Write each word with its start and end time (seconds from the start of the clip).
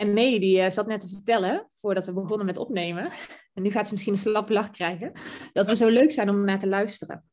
En 0.00 0.12
May 0.12 0.38
die 0.38 0.58
uh, 0.58 0.70
zat 0.70 0.86
net 0.86 1.00
te 1.00 1.08
vertellen, 1.08 1.66
voordat 1.68 2.06
we 2.06 2.12
begonnen 2.12 2.46
met 2.46 2.58
opnemen, 2.58 3.12
en 3.54 3.62
nu 3.62 3.70
gaat 3.70 3.86
ze 3.86 3.92
misschien 3.92 4.12
een 4.12 4.18
slappe 4.18 4.52
lach 4.52 4.70
krijgen, 4.70 5.12
dat 5.52 5.66
we 5.66 5.76
zo 5.76 5.88
leuk 5.88 6.10
zijn 6.10 6.30
om 6.30 6.44
naar 6.44 6.58
te 6.58 6.66
luisteren. 6.66 7.24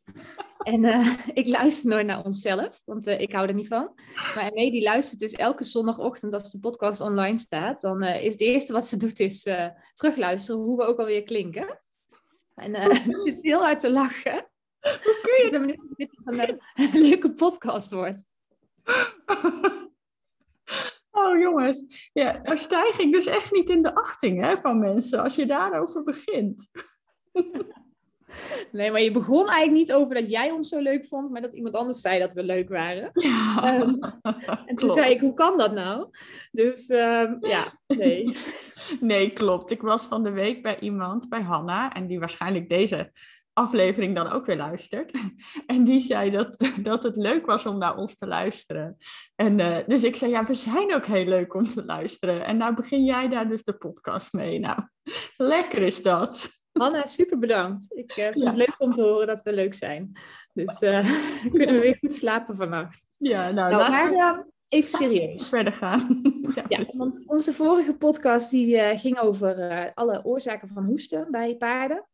En 0.57 0.83
uh, 0.83 1.13
ik 1.33 1.47
luister 1.47 1.89
nooit 1.89 2.05
naar 2.05 2.23
onszelf, 2.23 2.81
want 2.85 3.07
uh, 3.07 3.19
ik 3.19 3.31
hou 3.31 3.47
er 3.47 3.53
niet 3.53 3.67
van. 3.67 3.91
Maar 4.35 4.51
May 4.53 4.71
die 4.71 4.83
luistert 4.83 5.19
dus 5.19 5.31
elke 5.31 5.63
zondagochtend 5.63 6.33
als 6.33 6.51
de 6.51 6.59
podcast 6.59 7.01
online 7.01 7.37
staat, 7.37 7.81
dan 7.81 8.03
is 8.03 8.31
het 8.31 8.41
eerste 8.41 8.73
wat 8.73 8.87
ze 8.87 8.97
doet 8.97 9.19
is 9.19 9.47
terugluisteren 9.93 10.61
hoe 10.61 10.77
we 10.77 10.83
ook 10.83 10.99
alweer 10.99 11.23
klinken. 11.23 11.81
En 12.55 12.73
het 12.81 13.25
is 13.25 13.41
heel 13.41 13.61
hard 13.61 13.79
te 13.79 13.91
lachen. 13.91 14.49
Hoe 14.79 15.19
kun 15.21 15.49
je 15.49 15.57
er 15.57 15.77
dit 15.95 16.09
een, 16.23 16.59
een 16.75 17.01
leuke 17.07 17.33
podcast 17.33 17.91
wordt? 17.91 18.25
Oh 21.27 21.39
jongens, 21.39 22.09
ja, 22.13 22.39
daar 22.43 22.57
stijg 22.57 22.99
ik 22.99 23.11
dus 23.11 23.25
echt 23.25 23.51
niet 23.51 23.69
in 23.69 23.81
de 23.81 23.95
achting 23.95 24.41
hè, 24.41 24.57
van 24.57 24.79
mensen 24.79 25.23
als 25.23 25.35
je 25.35 25.45
daarover 25.45 26.03
begint. 26.03 26.67
Nee, 28.71 28.91
maar 28.91 29.01
je 29.01 29.11
begon 29.11 29.47
eigenlijk 29.47 29.71
niet 29.71 29.93
over 29.93 30.15
dat 30.15 30.29
jij 30.29 30.51
ons 30.51 30.69
zo 30.69 30.79
leuk 30.79 31.05
vond, 31.05 31.31
maar 31.31 31.41
dat 31.41 31.53
iemand 31.53 31.75
anders 31.75 32.01
zei 32.01 32.19
dat 32.19 32.33
we 32.33 32.43
leuk 32.43 32.69
waren. 32.69 33.09
Ja, 33.13 33.79
um, 33.79 33.99
en 34.65 34.75
toen 34.75 34.89
zei 34.89 35.13
ik, 35.13 35.19
hoe 35.19 35.33
kan 35.33 35.57
dat 35.57 35.73
nou? 35.73 36.09
Dus 36.51 36.89
um, 36.89 37.37
ja, 37.39 37.79
nee. 37.87 38.37
Nee, 38.99 39.29
klopt. 39.33 39.71
Ik 39.71 39.81
was 39.81 40.05
van 40.05 40.23
de 40.23 40.31
week 40.31 40.61
bij 40.61 40.79
iemand, 40.79 41.29
bij 41.29 41.41
Hanna, 41.41 41.93
en 41.93 42.07
die 42.07 42.19
waarschijnlijk 42.19 42.69
deze 42.69 43.11
aflevering 43.57 44.15
dan 44.15 44.31
ook 44.31 44.45
weer 44.45 44.57
luistert. 44.57 45.11
En 45.65 45.83
die 45.83 45.99
zei 45.99 46.31
dat, 46.31 46.57
dat 46.89 47.03
het 47.03 47.15
leuk 47.15 47.45
was 47.45 47.65
om 47.65 47.77
naar 47.77 47.95
ons 47.95 48.15
te 48.15 48.27
luisteren. 48.27 48.97
En 49.35 49.59
uh, 49.59 49.77
dus 49.87 50.03
ik 50.03 50.15
zei, 50.15 50.31
ja, 50.31 50.45
we 50.45 50.53
zijn 50.53 50.93
ook 50.93 51.05
heel 51.05 51.25
leuk 51.25 51.53
om 51.53 51.63
te 51.63 51.85
luisteren. 51.85 52.45
En 52.45 52.57
nou 52.57 52.73
begin 52.75 53.05
jij 53.05 53.27
daar 53.27 53.47
dus 53.47 53.63
de 53.63 53.77
podcast 53.77 54.33
mee. 54.33 54.59
Nou, 54.59 54.79
lekker 55.37 55.81
is 55.81 56.01
dat. 56.01 56.49
Hanna, 56.71 57.05
super 57.05 57.39
bedankt. 57.39 57.85
Ik 57.95 58.17
uh, 58.17 58.27
vind 58.27 58.45
het 58.45 58.55
leuk 58.55 58.75
om 58.77 58.93
te 58.93 59.01
horen 59.01 59.27
dat 59.27 59.41
we 59.41 59.53
leuk 59.53 59.73
zijn. 59.73 60.11
Dus 60.53 60.81
uh, 60.81 61.09
kunnen 61.51 61.75
we 61.75 61.81
weer 61.81 61.97
goed 61.97 62.13
slapen 62.13 62.55
vannacht. 62.55 63.05
Ja, 63.17 63.51
nou, 63.51 63.71
nou 63.71 63.91
maar, 63.91 64.45
even 64.67 64.91
serieus. 64.91 65.49
Verder 65.49 65.73
gaan. 65.73 66.21
ja, 66.55 66.63
ja 66.67 66.83
want 66.97 67.23
onze 67.25 67.53
vorige 67.53 67.95
podcast 67.95 68.51
die, 68.51 68.97
ging 68.97 69.19
over 69.19 69.91
alle 69.93 70.25
oorzaken 70.25 70.67
van 70.67 70.85
hoesten 70.85 71.27
bij 71.31 71.55
paarden. 71.55 72.05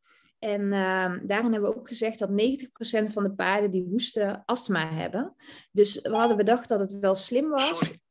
En 0.44 0.62
uh, 0.62 1.14
daarin 1.28 1.52
hebben 1.52 1.62
we 1.62 1.76
ook 1.76 1.88
gezegd 1.88 2.20
dat 2.20 2.30
90% 2.30 2.34
van 3.12 3.24
de 3.24 3.34
paarden 3.36 3.72
die 3.72 3.88
hoesten 3.90 4.44
astma 4.46 4.94
hebben. 4.94 5.36
Dus 5.72 6.02
we 6.02 6.16
hadden 6.16 6.38
bedacht 6.38 6.70
dat 6.70 6.80
het 6.80 7.00
wel 7.00 7.16
slim 7.16 7.50
was. 7.50 7.68
Sorry. 7.68 8.02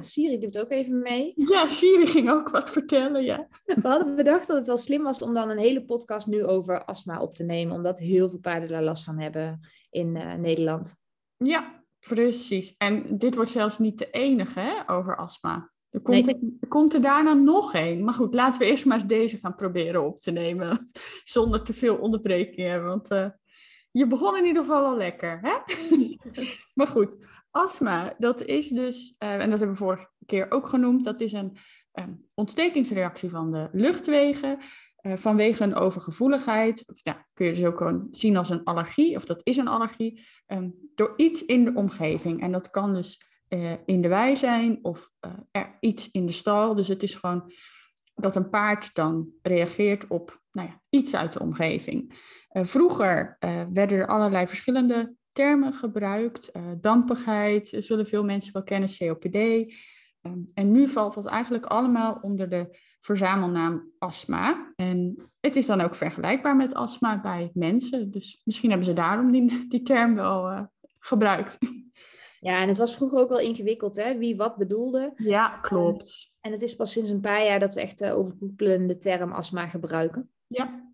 Siri 0.00 0.38
doet 0.38 0.58
ook 0.58 0.70
even 0.70 0.98
mee. 0.98 1.32
Ja, 1.36 1.66
Siri 1.66 2.06
ging 2.06 2.30
ook 2.30 2.48
wat 2.48 2.70
vertellen, 2.70 3.24
ja. 3.24 3.48
We 3.64 3.88
hadden 3.88 4.16
bedacht 4.16 4.46
dat 4.46 4.56
het 4.56 4.66
wel 4.66 4.76
slim 4.76 5.02
was 5.02 5.22
om 5.22 5.34
dan 5.34 5.50
een 5.50 5.58
hele 5.58 5.84
podcast 5.84 6.26
nu 6.26 6.44
over 6.44 6.84
astma 6.84 7.20
op 7.20 7.34
te 7.34 7.44
nemen. 7.44 7.74
Omdat 7.76 7.98
heel 7.98 8.28
veel 8.28 8.38
paarden 8.38 8.68
daar 8.68 8.82
last 8.82 9.04
van 9.04 9.18
hebben 9.18 9.60
in 9.90 10.16
uh, 10.16 10.34
Nederland. 10.34 10.96
Ja, 11.36 11.84
precies. 11.98 12.74
En 12.76 13.18
dit 13.18 13.34
wordt 13.34 13.50
zelfs 13.50 13.78
niet 13.78 13.98
de 13.98 14.10
enige 14.10 14.60
hè, 14.60 14.92
over 14.92 15.16
astma. 15.16 15.68
Er 15.90 16.00
komt, 16.00 16.28
er, 16.28 16.38
komt 16.68 16.94
er 16.94 17.00
daarna 17.00 17.32
nog 17.32 17.74
één. 17.74 18.04
Maar 18.04 18.14
goed, 18.14 18.34
laten 18.34 18.60
we 18.60 18.66
eerst 18.66 18.86
maar 18.86 18.98
eens 18.98 19.06
deze 19.06 19.36
gaan 19.36 19.54
proberen 19.54 20.04
op 20.04 20.18
te 20.18 20.30
nemen. 20.30 20.90
Zonder 21.24 21.62
te 21.62 21.72
veel 21.72 21.96
onderbrekingen. 21.96 22.84
Want 22.84 23.10
uh, 23.10 23.28
je 23.90 24.06
begon 24.06 24.36
in 24.36 24.44
ieder 24.44 24.62
geval 24.62 24.82
wel 24.82 24.96
lekker. 24.96 25.38
Hè? 25.42 25.74
maar 26.74 26.86
goed, 26.86 27.18
astma, 27.50 28.14
dat 28.18 28.44
is 28.44 28.68
dus, 28.68 29.14
uh, 29.18 29.32
en 29.32 29.50
dat 29.50 29.58
hebben 29.58 29.76
we 29.76 29.84
vorige 29.84 30.08
keer 30.26 30.50
ook 30.50 30.68
genoemd, 30.68 31.04
dat 31.04 31.20
is 31.20 31.32
een 31.32 31.56
um, 31.94 32.28
ontstekingsreactie 32.34 33.30
van 33.30 33.52
de 33.52 33.68
luchtwegen. 33.72 34.58
Uh, 35.02 35.16
vanwege 35.16 35.64
een 35.64 35.74
overgevoeligheid, 35.74 36.84
of 36.86 37.00
ja, 37.02 37.26
kun 37.34 37.46
je 37.46 37.52
dus 37.52 37.64
ook 37.64 37.76
gewoon 37.76 38.08
zien 38.10 38.36
als 38.36 38.50
een 38.50 38.64
allergie, 38.64 39.16
of 39.16 39.24
dat 39.24 39.40
is 39.42 39.56
een 39.56 39.68
allergie, 39.68 40.26
um, 40.46 40.74
door 40.94 41.12
iets 41.16 41.44
in 41.44 41.64
de 41.64 41.74
omgeving. 41.74 42.42
En 42.42 42.52
dat 42.52 42.70
kan 42.70 42.94
dus 42.94 43.29
uh, 43.50 43.72
in 43.84 44.02
de 44.02 44.08
wei 44.08 44.36
zijn 44.36 44.78
of 44.82 45.10
uh, 45.26 45.32
er 45.50 45.76
iets 45.80 46.10
in 46.10 46.26
de 46.26 46.32
stal. 46.32 46.74
Dus 46.74 46.88
het 46.88 47.02
is 47.02 47.14
gewoon 47.14 47.52
dat 48.14 48.36
een 48.36 48.50
paard 48.50 48.94
dan 48.94 49.28
reageert 49.42 50.06
op 50.06 50.40
nou 50.50 50.68
ja, 50.68 50.80
iets 50.88 51.14
uit 51.14 51.32
de 51.32 51.40
omgeving. 51.40 52.18
Uh, 52.52 52.64
vroeger 52.64 53.36
werden 53.72 53.98
er 53.98 54.06
allerlei 54.06 54.46
verschillende 54.46 55.14
termen 55.32 55.72
gebruikt. 55.72 56.52
dampigheid 56.80 57.76
zullen 57.78 58.06
veel 58.06 58.24
mensen 58.24 58.52
wel 58.52 58.62
kennen, 58.62 58.96
COPD. 58.98 59.34
Um, 60.22 60.46
en 60.54 60.72
nu 60.72 60.88
valt 60.88 61.14
dat 61.14 61.26
eigenlijk 61.26 61.64
allemaal 61.64 62.18
onder 62.22 62.48
de 62.48 62.78
verzamelnaam 63.00 63.90
astma. 63.98 64.72
En 64.76 65.16
het 65.40 65.56
is 65.56 65.66
dan 65.66 65.80
ook 65.80 65.94
vergelijkbaar 65.94 66.56
met 66.56 66.74
astma 66.74 67.20
bij 67.20 67.50
mensen. 67.54 68.10
Dus 68.10 68.40
misschien 68.44 68.68
hebben 68.68 68.86
ze 68.86 68.92
daarom 68.92 69.32
die, 69.32 69.68
die 69.68 69.82
term 69.82 70.14
wel 70.14 70.68
gebruikt. 70.98 71.58
Ja, 72.40 72.62
en 72.62 72.68
het 72.68 72.76
was 72.76 72.96
vroeger 72.96 73.18
ook 73.18 73.28
wel 73.28 73.40
ingewikkeld, 73.40 73.96
hè? 73.96 74.18
Wie 74.18 74.36
wat 74.36 74.56
bedoelde. 74.56 75.12
Ja, 75.16 75.48
klopt. 75.48 76.32
en 76.40 76.52
het 76.52 76.62
is 76.62 76.76
pas 76.76 76.92
sinds 76.92 77.10
een 77.10 77.20
paar 77.20 77.44
jaar 77.44 77.60
dat 77.60 77.74
we 77.74 77.80
echt 77.80 77.98
de 77.98 78.12
overkoepelende 78.12 78.98
term 78.98 79.32
astma 79.32 79.66
gebruiken. 79.66 80.30
Ja. 80.46 80.88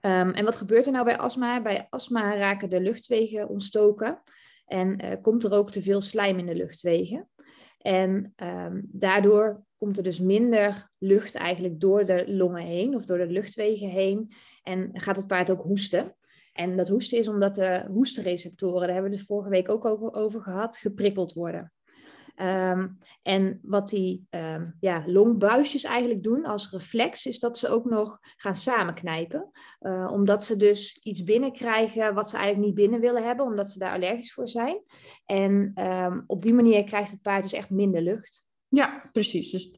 Um, 0.00 0.30
en 0.30 0.44
wat 0.44 0.56
gebeurt 0.56 0.86
er 0.86 0.92
nou 0.92 1.04
bij 1.04 1.18
astma? 1.18 1.62
Bij 1.62 1.86
astma 1.90 2.36
raken 2.36 2.68
de 2.68 2.80
luchtwegen 2.80 3.48
ontstoken 3.48 4.20
en 4.66 5.04
uh, 5.04 5.12
komt 5.22 5.44
er 5.44 5.52
ook 5.52 5.70
te 5.70 5.82
veel 5.82 6.00
slijm 6.00 6.38
in 6.38 6.46
de 6.46 6.54
luchtwegen. 6.54 7.28
En 7.78 8.32
um, 8.36 8.88
daardoor 8.92 9.62
komt 9.76 9.96
er 9.96 10.02
dus 10.02 10.20
minder 10.20 10.90
lucht 10.98 11.34
eigenlijk 11.34 11.80
door 11.80 12.04
de 12.04 12.32
longen 12.32 12.62
heen 12.62 12.94
of 12.94 13.04
door 13.04 13.18
de 13.18 13.26
luchtwegen 13.26 13.88
heen. 13.88 14.32
En 14.62 14.90
gaat 14.92 15.16
het 15.16 15.26
paard 15.26 15.50
ook 15.50 15.62
hoesten. 15.62 16.16
En 16.58 16.76
dat 16.76 16.88
hoesten 16.88 17.18
is 17.18 17.28
omdat 17.28 17.54
de 17.54 17.84
hoestreceptoren, 17.88 18.80
daar 18.80 18.92
hebben 18.92 19.10
we 19.10 19.16
het 19.16 19.26
vorige 19.26 19.50
week 19.50 19.68
ook 19.68 19.84
over 20.16 20.42
gehad, 20.42 20.76
geprikkeld 20.76 21.32
worden. 21.32 21.72
Um, 22.36 22.98
en 23.22 23.58
wat 23.62 23.88
die 23.88 24.26
um, 24.30 24.76
ja, 24.80 25.02
longbuisjes 25.06 25.84
eigenlijk 25.84 26.22
doen 26.22 26.44
als 26.44 26.70
reflex, 26.70 27.26
is 27.26 27.38
dat 27.38 27.58
ze 27.58 27.68
ook 27.68 27.84
nog 27.84 28.18
gaan 28.36 28.54
samenknijpen. 28.54 29.50
Uh, 29.80 30.10
omdat 30.12 30.44
ze 30.44 30.56
dus 30.56 30.98
iets 31.02 31.24
binnenkrijgen 31.24 32.14
wat 32.14 32.30
ze 32.30 32.36
eigenlijk 32.36 32.66
niet 32.66 32.76
binnen 32.76 33.00
willen 33.00 33.26
hebben, 33.26 33.46
omdat 33.46 33.70
ze 33.70 33.78
daar 33.78 33.94
allergisch 33.94 34.32
voor 34.32 34.48
zijn. 34.48 34.82
En 35.24 35.72
um, 35.84 36.24
op 36.26 36.42
die 36.42 36.54
manier 36.54 36.84
krijgt 36.84 37.10
het 37.10 37.22
paard 37.22 37.42
dus 37.42 37.52
echt 37.52 37.70
minder 37.70 38.02
lucht. 38.02 38.46
Ja, 38.68 39.08
precies. 39.12 39.50
Dus 39.50 39.74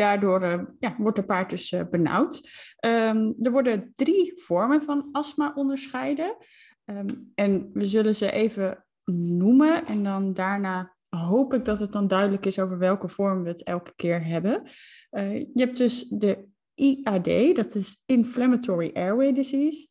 daardoor 0.00 0.42
uh, 0.42 0.62
ja, 0.78 0.94
wordt 0.98 1.16
de 1.16 1.24
paard 1.24 1.50
dus 1.50 1.72
uh, 1.72 1.80
benauwd. 1.90 2.48
Um, 2.86 3.34
er 3.42 3.50
worden 3.50 3.92
drie 3.96 4.32
vormen 4.36 4.82
van 4.82 5.08
astma 5.12 5.52
onderscheiden. 5.54 6.36
Um, 6.84 7.30
en 7.34 7.70
we 7.72 7.84
zullen 7.84 8.14
ze 8.14 8.30
even 8.30 8.84
noemen 9.12 9.86
en 9.86 10.04
dan 10.04 10.32
daarna 10.32 10.96
hoop 11.08 11.54
ik 11.54 11.64
dat 11.64 11.80
het 11.80 11.92
dan 11.92 12.08
duidelijk 12.08 12.46
is 12.46 12.58
over 12.58 12.78
welke 12.78 13.08
vorm 13.08 13.42
we 13.42 13.48
het 13.48 13.62
elke 13.62 13.92
keer 13.96 14.24
hebben. 14.24 14.62
Uh, 15.10 15.38
je 15.38 15.50
hebt 15.64 15.76
dus 15.76 16.08
de 16.08 16.48
IAD, 16.74 17.56
dat 17.56 17.74
is 17.74 18.02
Inflammatory 18.06 18.90
Airway 18.94 19.32
Disease. 19.32 19.88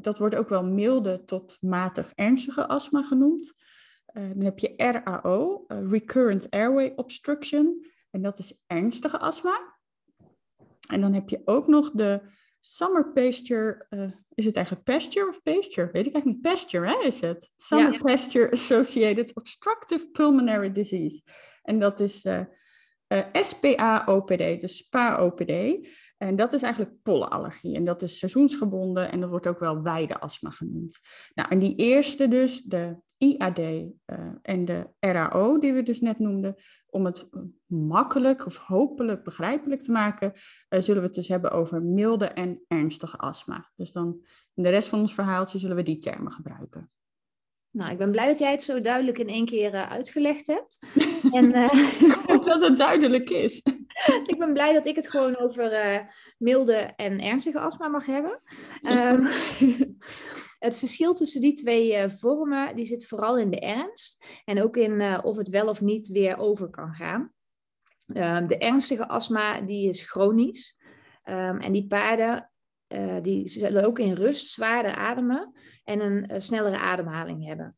dat 0.00 0.18
wordt 0.18 0.34
ook 0.34 0.48
wel 0.48 0.64
milde 0.64 1.24
tot 1.24 1.56
matig 1.60 2.12
ernstige 2.14 2.68
astma 2.68 3.02
genoemd. 3.02 3.64
Dan 4.12 4.40
heb 4.40 4.58
je 4.58 4.74
RAO, 4.76 5.64
Recurrent 5.66 6.50
Airway 6.50 6.92
Obstruction. 6.96 7.86
En 8.16 8.22
dat 8.22 8.38
is 8.38 8.58
ernstige 8.66 9.18
astma. 9.18 9.74
En 10.88 11.00
dan 11.00 11.12
heb 11.12 11.28
je 11.28 11.42
ook 11.44 11.66
nog 11.66 11.90
de 11.90 12.20
Summer 12.60 13.12
Pasture. 13.12 13.86
Uh, 13.90 14.10
is 14.34 14.44
het 14.44 14.56
eigenlijk 14.56 14.84
pasture 14.84 15.28
of 15.28 15.42
pasture? 15.42 15.90
Weet 15.92 16.06
ik 16.06 16.14
eigenlijk 16.14 16.24
niet. 16.24 16.40
Pasture, 16.40 16.88
hè, 16.88 17.06
is 17.06 17.20
het? 17.20 17.52
Summer 17.56 17.92
ja. 17.92 17.98
Pasture 17.98 18.50
Associated 18.50 19.34
Obstructive 19.34 20.08
Pulmonary 20.10 20.72
Disease. 20.72 21.22
En 21.62 21.78
dat 21.78 22.00
is 22.00 22.26
SPA-OPD, 23.32 24.60
dus 24.60 24.76
SPA-OPD. 24.76 25.50
En 26.16 26.36
dat 26.36 26.52
is 26.52 26.62
eigenlijk 26.62 27.02
pollenallergie. 27.02 27.74
En 27.74 27.84
dat 27.84 28.02
is 28.02 28.18
seizoensgebonden 28.18 29.10
en 29.10 29.20
dat 29.20 29.30
wordt 29.30 29.46
ook 29.46 29.60
wel 29.60 29.82
weideastma 29.82 30.50
genoemd. 30.50 31.00
Nou, 31.34 31.48
en 31.48 31.58
die 31.58 31.74
eerste 31.74 32.28
dus, 32.28 32.62
de 32.62 32.96
IAD 33.18 33.58
en 34.42 34.64
de 34.64 34.88
RAO, 35.00 35.58
die 35.58 35.72
we 35.72 35.82
dus 35.82 36.00
net 36.00 36.18
noemden, 36.18 36.56
om 36.96 37.04
het 37.04 37.28
makkelijk 37.66 38.46
of 38.46 38.56
hopelijk 38.56 39.24
begrijpelijk 39.24 39.80
te 39.80 39.92
maken, 39.92 40.32
zullen 40.68 41.00
we 41.00 41.06
het 41.06 41.16
dus 41.16 41.28
hebben 41.28 41.50
over 41.50 41.82
milde 41.82 42.26
en 42.26 42.60
ernstige 42.68 43.16
astma. 43.16 43.70
Dus 43.74 43.92
dan 43.92 44.24
in 44.54 44.62
de 44.62 44.68
rest 44.68 44.88
van 44.88 45.00
ons 45.00 45.14
verhaaltje 45.14 45.58
zullen 45.58 45.76
we 45.76 45.82
die 45.82 45.98
termen 45.98 46.32
gebruiken. 46.32 46.90
Nou, 47.70 47.90
ik 47.90 47.98
ben 47.98 48.10
blij 48.10 48.26
dat 48.26 48.38
jij 48.38 48.50
het 48.50 48.62
zo 48.62 48.80
duidelijk 48.80 49.18
in 49.18 49.28
één 49.28 49.44
keer 49.44 49.74
uh, 49.74 49.90
uitgelegd 49.90 50.46
hebt. 50.46 50.86
en, 51.38 51.44
uh, 51.44 51.68
hoop 52.26 52.44
dat 52.44 52.60
het 52.60 52.76
duidelijk 52.76 53.30
is. 53.30 53.62
ik 54.32 54.34
ben 54.38 54.52
blij 54.52 54.72
dat 54.72 54.86
ik 54.86 54.96
het 54.96 55.10
gewoon 55.10 55.36
over 55.36 55.70
milde 56.38 56.74
en 56.76 57.20
ernstige 57.20 57.60
astma 57.60 57.88
mag 57.88 58.06
hebben. 58.06 58.40
Um, 58.82 59.28
het 60.58 60.78
verschil 60.78 61.14
tussen 61.14 61.40
die 61.40 61.54
twee 61.54 62.08
vormen, 62.08 62.76
die 62.76 62.84
zit 62.84 63.06
vooral 63.06 63.38
in 63.38 63.50
de 63.50 63.60
ernst. 63.60 64.24
En 64.44 64.62
ook 64.62 64.76
in 64.76 65.22
of 65.22 65.36
het 65.36 65.48
wel 65.48 65.68
of 65.68 65.80
niet 65.80 66.08
weer 66.08 66.36
over 66.36 66.70
kan 66.70 66.94
gaan. 66.94 67.32
Um, 68.06 68.46
de 68.46 68.58
ernstige 68.58 69.08
astma, 69.08 69.60
die 69.60 69.88
is 69.88 70.10
chronisch. 70.10 70.76
Um, 71.24 71.60
en 71.60 71.72
die 71.72 71.86
paarden 71.86 72.50
uh, 72.88 73.16
die 73.22 73.48
zullen 73.48 73.84
ook 73.84 73.98
in 73.98 74.12
rust 74.12 74.46
zwaarder 74.46 74.94
ademen 74.94 75.52
en 75.84 76.00
een 76.00 76.40
snellere 76.42 76.78
ademhaling 76.78 77.44
hebben. 77.44 77.76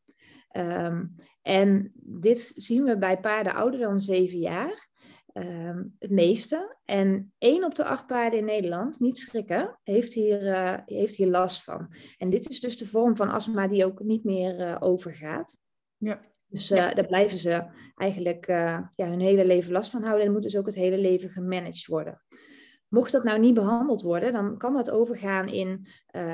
Um, 0.51 1.15
en 1.41 1.91
dit 1.95 2.53
zien 2.55 2.83
we 2.83 2.97
bij 2.97 3.19
paarden 3.19 3.53
ouder 3.53 3.79
dan 3.79 3.99
zeven 3.99 4.39
jaar. 4.39 4.88
Um, 5.33 5.95
het 5.99 6.09
meeste. 6.09 6.77
En 6.85 7.33
één 7.37 7.65
op 7.65 7.75
de 7.75 7.83
acht 7.83 8.07
paarden 8.07 8.39
in 8.39 8.45
Nederland, 8.45 8.99
niet 8.99 9.17
schrikken, 9.17 9.79
heeft 9.83 10.13
hier, 10.13 10.43
uh, 10.43 10.77
heeft 10.85 11.15
hier 11.15 11.27
last 11.27 11.63
van. 11.63 11.93
En 12.17 12.29
dit 12.29 12.49
is 12.49 12.59
dus 12.59 12.77
de 12.77 12.85
vorm 12.85 13.15
van 13.15 13.29
astma 13.29 13.67
die 13.67 13.85
ook 13.85 14.03
niet 14.03 14.23
meer 14.23 14.81
overgaat. 14.81 15.57
Ja. 15.97 16.21
Dus 16.47 16.67
ja. 16.67 16.93
daar 16.93 17.07
blijven 17.07 17.37
ze 17.37 17.65
eigenlijk 17.95 18.47
ja, 18.47 19.07
hun 19.09 19.19
hele 19.19 19.45
leven 19.45 19.71
last 19.71 19.91
van 19.91 20.03
houden. 20.03 20.25
En 20.25 20.31
moet 20.31 20.43
dus 20.43 20.57
ook 20.57 20.65
het 20.65 20.75
hele 20.75 20.97
leven 20.97 21.29
gemanaged 21.29 21.85
worden. 21.85 22.21
Mocht 22.87 23.11
dat 23.11 23.23
nou 23.23 23.39
niet 23.39 23.53
behandeld 23.53 24.01
worden, 24.01 24.33
dan 24.33 24.57
kan 24.57 24.73
dat 24.73 24.91
overgaan 24.91 25.47
in 25.47 25.87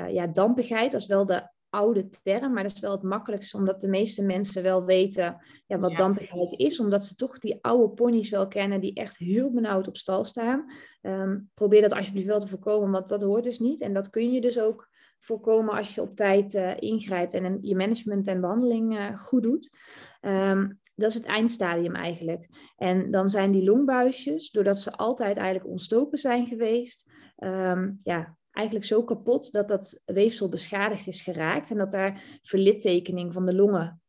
ja, 0.08 0.26
dampigheid. 0.26 0.92
Is 0.92 1.06
wel 1.06 1.26
de 1.26 1.48
oude 1.76 2.08
term, 2.08 2.52
maar 2.52 2.62
dat 2.62 2.72
is 2.72 2.80
wel 2.80 2.90
het 2.90 3.02
makkelijkste, 3.02 3.56
omdat 3.56 3.80
de 3.80 3.88
meeste 3.88 4.22
mensen 4.22 4.62
wel 4.62 4.84
weten 4.84 5.36
ja, 5.66 5.78
wat 5.78 5.96
dampigheid 5.96 6.52
is, 6.52 6.80
omdat 6.80 7.04
ze 7.04 7.14
toch 7.14 7.38
die 7.38 7.58
oude 7.60 7.94
ponies 7.94 8.30
wel 8.30 8.48
kennen 8.48 8.80
die 8.80 8.94
echt 8.94 9.18
heel 9.18 9.52
benauwd 9.52 9.88
op 9.88 9.96
stal 9.96 10.24
staan. 10.24 10.72
Um, 11.02 11.50
probeer 11.54 11.80
dat 11.80 11.92
alsjeblieft 11.92 12.26
wel 12.26 12.40
te 12.40 12.48
voorkomen, 12.48 12.90
want 12.90 13.08
dat 13.08 13.22
hoort 13.22 13.44
dus 13.44 13.58
niet. 13.58 13.80
En 13.80 13.92
dat 13.92 14.10
kun 14.10 14.32
je 14.32 14.40
dus 14.40 14.60
ook 14.60 14.88
voorkomen 15.18 15.74
als 15.74 15.94
je 15.94 16.02
op 16.02 16.16
tijd 16.16 16.54
uh, 16.54 16.72
ingrijpt 16.76 17.34
en 17.34 17.58
je 17.60 17.76
management 17.76 18.26
en 18.26 18.40
behandeling 18.40 18.98
uh, 18.98 19.18
goed 19.18 19.42
doet. 19.42 19.76
Um, 20.20 20.80
dat 20.94 21.08
is 21.08 21.14
het 21.14 21.26
eindstadium 21.26 21.94
eigenlijk. 21.94 22.48
En 22.76 23.10
dan 23.10 23.28
zijn 23.28 23.52
die 23.52 23.64
longbuisjes, 23.64 24.50
doordat 24.50 24.78
ze 24.78 24.92
altijd 24.92 25.36
eigenlijk 25.36 25.68
ontstoken 25.68 26.18
zijn 26.18 26.46
geweest, 26.46 27.10
um, 27.36 27.96
ja, 27.98 28.36
eigenlijk 28.56 28.86
zo 28.86 29.04
kapot 29.04 29.52
dat 29.52 29.68
dat 29.68 30.02
weefsel 30.04 30.48
beschadigd 30.48 31.06
is 31.06 31.22
geraakt 31.22 31.70
en 31.70 31.76
dat 31.76 31.90
daar 31.90 32.38
verlittekening 32.42 33.32
van 33.32 33.46
de 33.46 33.54
longen 33.54 34.00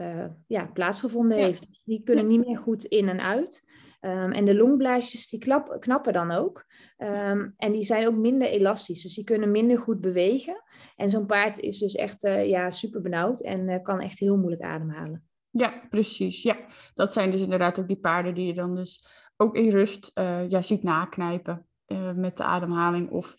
uh, 0.00 0.24
ja, 0.46 0.66
plaatsgevonden 0.66 1.38
heeft. 1.38 1.66
Dus 1.68 1.82
die 1.84 2.02
kunnen 2.02 2.26
niet 2.26 2.46
meer 2.46 2.58
goed 2.58 2.84
in 2.84 3.08
en 3.08 3.20
uit. 3.20 3.64
Um, 4.00 4.32
en 4.32 4.44
de 4.44 4.54
longblaasjes 4.54 5.28
die 5.28 5.40
klap, 5.40 5.76
knappen 5.80 6.12
dan 6.12 6.30
ook. 6.30 6.64
Um, 6.98 7.54
en 7.56 7.72
die 7.72 7.82
zijn 7.82 8.06
ook 8.06 8.16
minder 8.16 8.48
elastisch, 8.48 9.02
dus 9.02 9.14
die 9.14 9.24
kunnen 9.24 9.50
minder 9.50 9.78
goed 9.78 10.00
bewegen. 10.00 10.62
En 10.96 11.10
zo'n 11.10 11.26
paard 11.26 11.58
is 11.58 11.78
dus 11.78 11.94
echt 11.94 12.24
uh, 12.24 12.48
ja, 12.48 12.70
super 12.70 13.00
benauwd 13.00 13.40
en 13.40 13.68
uh, 13.68 13.82
kan 13.82 14.00
echt 14.00 14.18
heel 14.18 14.36
moeilijk 14.36 14.62
ademhalen. 14.62 15.24
Ja, 15.50 15.86
precies. 15.90 16.42
Ja, 16.42 16.56
dat 16.94 17.12
zijn 17.12 17.30
dus 17.30 17.40
inderdaad 17.40 17.80
ook 17.80 17.88
die 17.88 18.00
paarden 18.00 18.34
die 18.34 18.46
je 18.46 18.54
dan 18.54 18.74
dus 18.74 19.06
ook 19.36 19.56
in 19.56 19.70
rust 19.70 20.10
ja, 20.48 20.62
ziet 20.62 20.82
naknijpen 20.82 21.66
met 22.14 22.36
de 22.36 22.42
ademhaling 22.42 23.10
of 23.10 23.36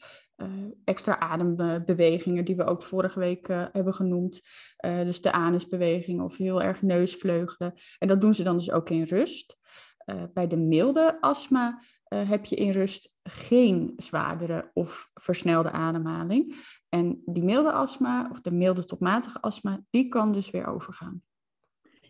extra 0.84 1.19
adembewegingen 1.19 2.45
die 2.45 2.56
we 2.56 2.63
ook 2.63 2.84
vorige 2.84 3.19
week 3.19 3.48
hebben 3.48 3.94
genoemd. 3.94 4.42
dus 4.78 5.22
de 5.22 5.31
anusbeweging 5.31 6.22
of 6.22 6.38
heel 6.38 6.62
erg 6.62 6.81
neusvleugelen. 6.81 7.74
En 8.00 8.07
dat 8.07 8.22
doen 8.22 8.34
ze 8.34 8.44
dan 8.44 8.57
dus 8.57 8.72
ook 8.72 8.89
in 8.89 9.04
rust. 9.04 9.57
bij 10.34 10.48
de 10.48 10.57
milde 10.57 11.22
astma 11.22 11.84
heb 12.10 12.45
je 12.45 12.56
in 12.56 12.72
rust 12.72 13.13
geen 13.24 13.94
zwaardere 13.95 14.72
of 14.74 15.10
versnelde 15.13 15.72
ademhaling. 15.72 16.56
En 16.89 17.22
die 17.25 17.44
milde 17.44 17.72
astma, 17.72 18.28
of 18.31 18.42
de 18.42 18.51
milde 18.51 18.86
tot 18.86 19.00
matige 19.00 19.42
astma, 19.42 19.81
die 19.89 20.07
kan 20.07 20.31
dus 20.31 20.51
weer 20.51 20.68
overgaan. 20.68 21.22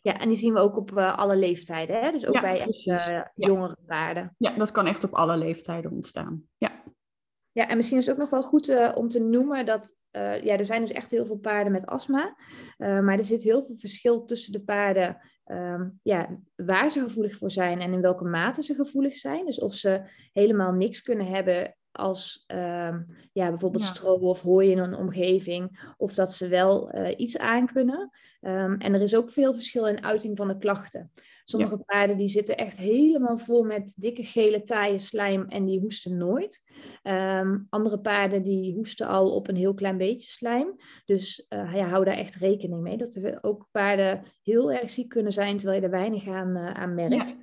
Ja, 0.02 0.20
en 0.20 0.28
die 0.28 0.38
zien 0.38 0.54
we 0.54 0.60
ook 0.60 0.78
op 0.78 0.92
uh, 0.92 1.18
alle 1.18 1.38
leeftijden, 1.38 2.00
hè? 2.00 2.12
dus 2.12 2.26
ook 2.26 2.42
bij 2.42 2.60
echt, 2.60 2.86
uh, 2.86 3.22
jongere 3.36 3.78
paarden. 3.86 4.36
Ja, 4.38 4.52
dat 4.52 4.72
kan 4.72 4.86
echt 4.86 5.04
op 5.04 5.14
alle 5.14 5.38
leeftijden 5.38 5.92
ontstaan. 5.92 6.44
Ja, 6.58 6.84
ja 7.58 7.68
en 7.68 7.78
misschien 7.78 7.98
is 7.98 8.06
het 8.06 8.14
ook 8.14 8.22
nog 8.22 8.30
wel 8.30 8.44
goed 8.44 8.70
uh, 8.70 8.92
om 8.96 9.10
te 9.10 9.20
noemen 9.20 9.66
dat 9.66 9.96
ja, 10.42 10.58
er 10.58 10.66
zijn 10.66 10.82
dus 10.82 10.92
echt 10.92 11.10
heel 11.10 11.26
veel 11.26 11.38
paarden 11.38 11.72
met 11.72 11.86
astma, 11.86 12.36
maar 12.78 13.18
er 13.18 13.24
zit 13.24 13.44
heel 13.44 13.66
veel 13.66 13.76
verschil 13.76 14.24
tussen 14.24 14.52
de 14.52 14.62
paarden 14.62 15.18
um, 15.52 16.00
ja, 16.04 16.40
waar 16.56 16.90
ze 16.90 17.00
gevoelig 17.00 17.38
voor 17.38 17.52
zijn 17.52 17.82
en 17.82 17.94
in 17.94 18.02
welke 18.02 18.24
mate 18.24 18.64
ze 18.64 18.76
gevoelig 18.76 19.16
zijn. 19.16 19.46
Dus 19.46 19.60
of 19.60 19.74
ze 19.74 20.02
helemaal 20.34 20.72
niks 20.72 21.02
kunnen 21.02 21.28
hebben 21.28 21.76
als 21.92 22.44
um, 22.48 23.08
ja, 23.32 23.50
bijvoorbeeld 23.50 23.84
ja. 23.84 23.90
stro 23.90 24.14
of 24.14 24.42
hooi 24.42 24.72
in 24.72 24.78
een 24.78 24.96
omgeving, 24.96 25.94
of 25.98 26.14
dat 26.14 26.34
ze 26.34 26.48
wel 26.48 26.96
uh, 26.96 27.14
iets 27.18 27.38
aankunnen. 27.38 28.10
Um, 28.42 28.76
en 28.78 28.94
er 28.94 29.02
is 29.02 29.16
ook 29.16 29.32
veel 29.32 29.54
verschil 29.54 29.88
in 29.88 30.04
uiting 30.04 30.38
van 30.38 30.48
de 30.48 30.58
klachten. 30.58 31.12
Sommige 31.44 31.76
ja. 31.78 31.84
paarden 31.86 32.18
die 32.18 32.28
zitten 32.28 32.58
echt 32.58 32.78
helemaal 32.78 33.38
vol 33.38 33.64
met 33.64 33.96
dikke 33.98 34.24
gele 34.24 34.64
taaie 34.64 34.98
slijm 34.98 35.46
en 35.48 35.66
die 35.66 35.80
hoesten 35.80 36.18
nooit. 36.18 36.64
Um, 37.04 37.68
andere 37.70 38.00
paarden 38.00 38.44
die 38.44 38.76
hoesten 38.76 39.08
al 39.08 39.36
op 39.36 39.48
een 39.48 39.56
heel 39.56 39.74
klein 39.74 39.98
beetje 39.98 40.30
slijm. 40.30 40.76
Dus 41.06 41.46
uh, 41.50 41.76
ja, 41.76 41.88
hou 41.88 42.06
daar 42.06 42.18
echt 42.18 42.36
rekening 42.36 42.82
mee. 42.82 42.98
Dat 42.98 43.16
er 43.16 43.38
ook 43.42 43.68
paarden 43.72 44.24
heel 44.44 44.72
erg 44.72 44.90
ziek 44.90 45.10
kunnen 45.10 45.34
zijn 45.34 45.58
terwijl 45.58 45.80
je 45.80 45.86
er 45.86 45.92
weinig 45.92 46.28
aan, 46.28 46.58
uh, 46.58 46.64
aan 46.64 46.94
merkt. 46.94 47.38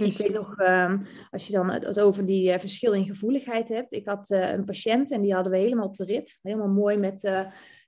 Ik 0.00 0.16
weet 0.16 0.32
nog, 0.32 0.58
um, 0.58 1.02
als 1.30 1.46
je 1.46 1.52
dan 1.52 1.70
het 1.70 2.00
over 2.00 2.26
die 2.26 2.52
uh, 2.52 2.58
verschil 2.58 2.92
in 2.92 3.06
gevoeligheid 3.06 3.68
hebt. 3.68 3.92
Ik 3.92 4.06
had 4.06 4.30
uh, 4.30 4.50
een 4.50 4.64
patiënt 4.64 5.12
en 5.12 5.20
die 5.22 5.34
hadden 5.34 5.52
we 5.52 5.58
helemaal 5.58 5.86
op 5.86 5.94
de 5.94 6.04
rit. 6.04 6.38
Helemaal 6.42 6.68
mooi 6.68 6.96
met 6.96 7.24
uh, 7.24 7.40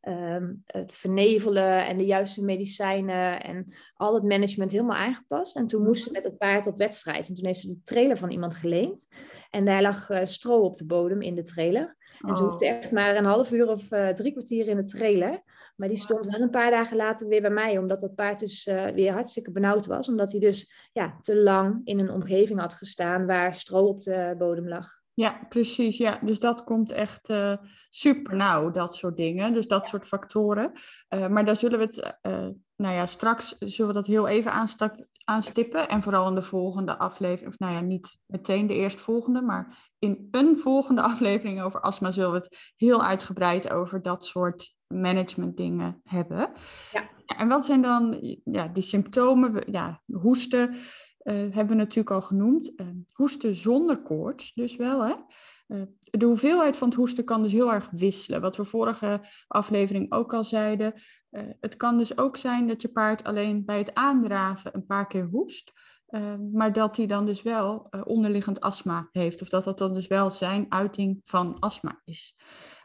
um, 0.09 0.63
het 0.67 0.93
vernevelen 0.93 1.87
en 1.87 1.99
de 1.99 2.07
juiste 2.07 2.45
medicijnen 2.45 3.43
en 3.43 3.75
al 3.95 4.15
het 4.15 4.25
management 4.25 4.71
helemaal 4.71 4.97
aangepast. 4.97 5.57
En 5.57 5.67
toen 5.67 5.83
moest 5.83 6.03
ze 6.03 6.11
met 6.11 6.25
het 6.25 6.39
paard 6.39 6.67
op 6.67 6.79
wedstrijd. 6.79 7.29
En 7.29 7.35
toen 7.35 7.47
heeft 7.47 7.61
ze 7.61 7.69
de 7.69 7.81
trailer 7.85 8.17
van 8.17 8.31
iemand 8.31 8.55
geleend. 8.55 9.09
En 9.51 9.65
daar 9.65 9.83
lag 9.83 10.09
stro 10.23 10.59
op 10.59 10.77
de 10.77 10.87
bodem 10.87 11.23
in 11.23 11.35
de 11.35 11.43
trailer. 11.43 11.97
En 12.27 12.37
ze 12.37 12.43
hoefde 12.43 12.65
oh. 12.65 12.71
echt 12.71 12.93
maar 12.93 13.17
een 13.17 13.25
half 13.25 13.53
uur 13.53 13.69
of 13.69 13.89
drie 14.15 14.33
kwartier 14.33 14.69
in 14.69 14.77
de 14.77 14.85
trailer. 14.85 15.43
Maar 15.77 15.89
die 15.89 15.97
stond 15.97 16.27
wel 16.27 16.41
een 16.41 16.51
paar 16.51 16.71
dagen 16.71 16.97
later 16.97 17.29
weer 17.29 17.41
bij 17.41 17.51
mij, 17.51 17.79
omdat 17.79 18.01
dat 18.01 18.15
paard 18.15 18.39
dus 18.39 18.67
uh, 18.67 18.87
weer 18.87 19.13
hartstikke 19.13 19.51
benauwd 19.51 19.87
was. 19.87 20.09
Omdat 20.09 20.31
hij 20.31 20.41
dus 20.41 20.89
ja, 20.93 21.17
te 21.21 21.37
lang 21.37 21.81
in 21.85 21.99
een 21.99 22.11
omgeving 22.11 22.61
had 22.61 22.75
gestaan 22.75 23.27
waar 23.27 23.55
stro 23.55 23.87
op 23.87 24.01
de 24.01 24.35
bodem 24.39 24.69
lag. 24.69 25.00
Ja, 25.15 25.47
precies. 25.49 25.97
Ja. 25.97 26.19
Dus 26.23 26.39
dat 26.39 26.65
komt 26.65 26.93
echt 26.93 27.29
uh, 27.29 27.57
super 27.89 28.37
nauw, 28.37 28.71
dat 28.71 28.95
soort 28.95 29.17
dingen. 29.17 29.53
Dus 29.53 29.67
dat 29.67 29.87
soort 29.87 30.07
factoren. 30.07 30.73
Uh, 31.15 31.29
maar 31.29 31.45
daar 31.45 31.57
zullen 31.57 31.79
we 31.79 31.85
het, 31.85 32.19
nou 32.77 32.95
ja, 32.95 33.07
straks 33.07 33.57
zullen 33.59 33.91
we 33.91 33.97
dat 33.97 34.07
heel 34.07 34.29
even 34.29 34.53
aanstippen. 35.25 35.89
En 35.89 36.03
vooral 36.03 36.29
in 36.29 36.35
de 36.35 36.43
volgende 36.43 36.99
aflevering, 36.99 37.53
of 37.53 37.59
nou 37.59 37.73
ja, 37.73 37.81
niet 37.81 38.19
meteen 38.27 38.67
de 38.67 38.75
eerstvolgende, 38.75 39.43
maar 39.43 39.91
in 39.99 40.29
een 40.31 40.59
volgende 40.59 41.03
aflevering 41.13 41.63
over 41.63 41.81
astma 41.81 42.11
zullen 42.11 42.31
we 42.31 42.37
het 42.37 42.73
heel 42.77 43.05
uitgebreid 43.05 43.71
over 43.71 44.03
dat 44.03 44.25
soort 44.25 44.75
management 44.87 45.57
dingen 45.57 46.01
hebben. 46.05 46.53
Ja. 46.93 47.09
En 47.27 47.49
wat 47.49 47.65
zijn 47.65 47.83
dan 47.83 48.19
ja, 48.45 48.69
die 48.69 48.83
symptomen? 48.83 49.63
Ja, 49.71 50.03
hoesten 50.07 50.77
uh, 51.25 51.35
hebben 51.35 51.67
we 51.67 51.75
natuurlijk 51.75 52.11
al 52.11 52.23
genoemd. 52.23 52.73
Uh, 52.77 52.87
hoesten 53.13 53.55
zonder 53.55 54.03
koorts 54.03 54.53
dus 54.55 54.77
wel. 54.77 55.05
Hè? 55.05 55.15
Uh, 55.69 55.83
de 56.11 56.27
hoeveelheid 56.27 56.77
van 56.77 56.89
het 56.89 56.97
hoesten 56.97 57.25
kan 57.25 57.43
dus 57.43 57.53
heel 57.53 57.73
erg 57.73 57.89
wisselen. 57.91 58.41
Wat 58.41 58.57
we 58.57 58.65
vorige 58.65 59.21
aflevering 59.47 60.13
ook 60.13 60.35
al 60.35 60.45
zeiden. 60.45 60.95
het 61.61 61.77
kan 61.77 61.97
dus 61.97 62.19
ook 62.19 62.37
zijn 62.37 62.69
dat 62.69 62.83
je 62.83 62.89
paard 62.89 63.25
alleen 63.25 63.65
bij 63.65 63.79
het 63.79 63.95
aandraven 63.95 64.75
een 64.75 64.87
paar 64.87 65.07
keer 65.07 65.29
hoest. 65.31 65.73
maar 66.53 66.73
dat 66.73 66.97
hij 66.97 67.07
dan 67.07 67.27
dus 67.27 67.43
wel 67.43 67.89
onderliggend 68.05 68.61
astma 68.61 69.09
heeft. 69.13 69.43
Of 69.43 69.49
dat 69.49 69.65
dat 69.65 69.79
dan 69.79 69.95
dus 69.95 70.07
wel 70.07 70.31
zijn 70.31 70.67
uiting 70.69 71.21
van 71.23 71.59
astma 71.59 72.01
is 72.05 72.35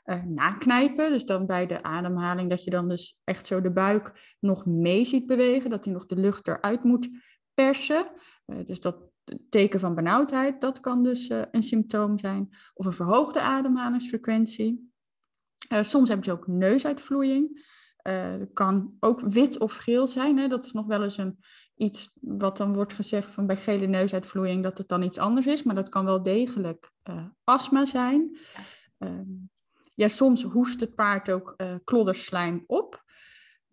uh, 0.06 0.24
naknijpen. 0.24 1.12
Dus 1.12 1.26
dan 1.26 1.46
bij 1.46 1.66
de 1.68 1.84
ademhaling 1.84 2.50
dat 2.50 2.64
je 2.64 2.70
dan 2.70 2.90
dus 2.90 3.18
echt 3.24 3.48
zo 3.48 3.62
de 3.62 3.72
buik 3.72 4.36
nog 4.40 4.66
mee 4.66 5.06
ziet 5.06 5.26
bewegen. 5.26 5.70
Dat 5.70 5.86
hij 5.86 5.94
nog 5.94 6.06
de 6.06 6.16
lucht 6.16 6.48
eruit 6.48 6.84
moet 6.84 7.10
persen. 7.56 8.08
Uh, 8.46 8.66
dus 8.66 8.80
dat 8.80 8.98
teken 9.50 9.80
van 9.80 9.96
benauwdheid, 9.96 10.62
dat 10.62 10.80
kan 10.80 11.04
dus 11.04 11.30
uh, 11.30 11.42
een 11.52 11.64
symptoom 11.64 12.20
zijn. 12.20 12.50
Of 12.74 12.86
een 12.86 12.94
verhoogde 12.94 13.42
ademhalingsfrequentie. 13.42 14.94
soms 15.82 16.08
hebben 16.08 16.26
ze 16.26 16.32
ook 16.32 16.48
neusuitvloeiing. 16.48 17.74
Het 18.02 18.54
kan 18.54 18.96
ook 19.00 19.20
wit 19.20 19.60
of 19.60 19.76
geel 19.76 20.08
zijn. 20.08 20.38
Hè? 20.38 20.48
Dat 20.48 20.66
is 20.66 20.72
nog 20.72 20.86
wel 20.86 21.04
eens 21.04 21.18
een, 21.18 21.40
iets 21.76 22.12
wat 22.22 22.58
dan 22.58 22.74
wordt 22.74 22.94
gezegd 22.94 23.34
van 23.34 23.48
bij 23.48 23.58
gele 23.58 23.86
neusuitvloeiing 23.86 24.64
dat 24.64 24.78
het 24.78 24.88
dan 24.88 25.02
iets 25.02 25.18
anders 25.18 25.48
is. 25.48 25.64
Maar 25.64 25.76
dat 25.76 25.90
kan 25.90 26.06
wel 26.06 26.24
degelijk 26.24 26.92
astma 27.44 27.86
zijn. 27.86 28.38
Ehm, 28.98 29.32
ja, 29.96 30.08
soms 30.08 30.44
hoest 30.44 30.80
het 30.80 30.96
paard 30.96 31.32
ook 31.32 31.54
uh, 31.58 31.76
klodderslijm 31.84 32.64
op. 32.68 33.05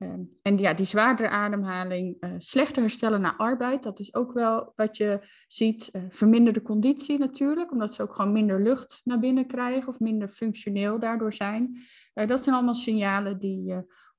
Ehm, 0.03 0.21
en 0.43 0.59
ja, 0.59 0.75
die 0.75 0.87
zwaardere 0.87 1.29
ademhaling, 1.29 2.17
uh, 2.21 2.31
slechter 2.39 2.83
herstellen 2.83 3.21
na 3.21 3.37
arbeid, 3.37 3.83
dat 3.83 4.01
is 4.01 4.15
ook 4.15 4.33
wel 4.33 4.73
wat 4.77 4.97
je 4.97 5.21
ziet. 5.49 5.89
Uh, 5.93 6.03
verminderde 6.09 6.63
conditie 6.63 7.19
natuurlijk, 7.19 7.73
omdat 7.73 7.95
ze 7.95 8.03
ook 8.03 8.15
gewoon 8.15 8.33
minder 8.33 8.63
lucht 8.63 9.01
naar 9.05 9.19
binnen 9.19 9.47
krijgen 9.47 9.89
of 9.89 10.01
minder 10.01 10.29
functioneel 10.29 10.99
daardoor 10.99 11.33
zijn. 11.33 11.79
dat 12.13 12.43
zijn 12.43 12.55
allemaal 12.55 12.75
signalen 12.75 13.39
die 13.39 13.75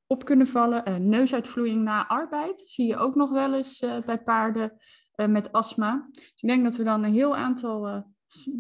op 0.08 0.26
kunnen 0.26 0.48
vallen. 0.48 1.10
neusuitvloeiing 1.10 1.84
na 1.84 2.08
arbeid 2.08 2.60
zie 2.60 2.88
je 2.88 2.98
ook 2.98 3.16
nog 3.16 3.30
wel 3.30 3.54
eens 3.54 3.80
bij 4.06 4.24
paarden 4.24 4.72
met 5.16 5.52
astma. 5.52 6.08
Dus 6.12 6.42
ik 6.42 6.50
denk 6.50 6.64
dat 6.64 6.76
we 6.76 6.84
dan 6.84 7.04
een 7.04 7.14
heel 7.14 7.36
aantal 7.36 8.06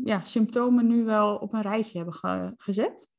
ja, 0.03 0.23
symptomen 0.23 0.87
nu 0.87 1.03
wel 1.03 1.35
op 1.35 1.53
een 1.53 1.61
rijtje 1.61 1.97
hebben 1.97 2.55
gezet. 2.57 3.12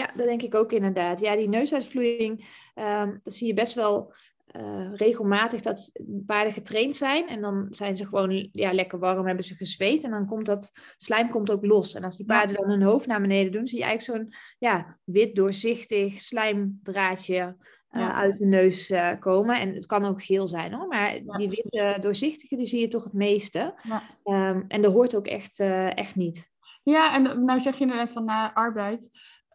Ja, 0.00 0.10
dat 0.16 0.26
denk 0.26 0.42
ik 0.42 0.54
ook 0.54 0.72
inderdaad. 0.72 1.20
Ja, 1.20 1.36
die 1.36 1.48
neusuitvloeiing, 1.48 2.44
um, 2.74 3.20
dat 3.22 3.34
zie 3.34 3.46
je 3.46 3.54
best 3.54 3.74
wel 3.74 4.14
uh, 4.56 4.94
regelmatig 4.94 5.60
dat 5.60 6.00
paarden 6.26 6.52
getraind 6.52 6.96
zijn. 6.96 7.28
En 7.28 7.40
dan 7.40 7.66
zijn 7.70 7.96
ze 7.96 8.06
gewoon 8.06 8.48
ja, 8.52 8.72
lekker 8.72 8.98
warm, 8.98 9.26
hebben 9.26 9.44
ze 9.44 9.54
gezweet. 9.54 10.04
En 10.04 10.10
dan 10.10 10.26
komt 10.26 10.46
dat 10.46 10.72
slijm 10.96 11.30
komt 11.30 11.50
ook 11.50 11.66
los. 11.66 11.94
En 11.94 12.04
als 12.04 12.16
die 12.16 12.26
paarden 12.26 12.56
dan 12.56 12.70
hun 12.70 12.82
hoofd 12.82 13.06
naar 13.06 13.20
beneden 13.20 13.52
doen, 13.52 13.66
zie 13.66 13.78
je 13.78 13.84
eigenlijk 13.84 14.20
zo'n 14.20 14.34
ja, 14.58 14.98
wit, 15.04 15.36
doorzichtig 15.36 16.20
slijmdraadje 16.20 17.56
uh, 17.90 18.18
uit 18.18 18.36
de 18.36 18.46
neus 18.46 18.90
uh, 18.90 19.10
komen. 19.18 19.60
En 19.60 19.74
het 19.74 19.86
kan 19.86 20.04
ook 20.04 20.22
geel 20.22 20.48
zijn 20.48 20.72
hoor. 20.72 20.88
Maar 20.88 21.20
die 21.24 21.48
witte, 21.48 21.96
doorzichtige, 22.00 22.56
die 22.56 22.66
zie 22.66 22.80
je 22.80 22.88
toch 22.88 23.04
het 23.04 23.12
meeste. 23.12 23.74
Um, 24.24 24.64
en 24.68 24.80
dat 24.80 24.92
hoort 24.92 25.16
ook 25.16 25.26
echt, 25.26 25.58
echt 25.94 26.16
niet. 26.16 26.48
Ja, 26.82 27.14
en 27.14 27.44
nou 27.44 27.60
zeg 27.60 27.78
je 27.78 27.84
net 27.84 28.10
van 28.10 28.24
na 28.24 28.54
arbeid. 28.54 29.10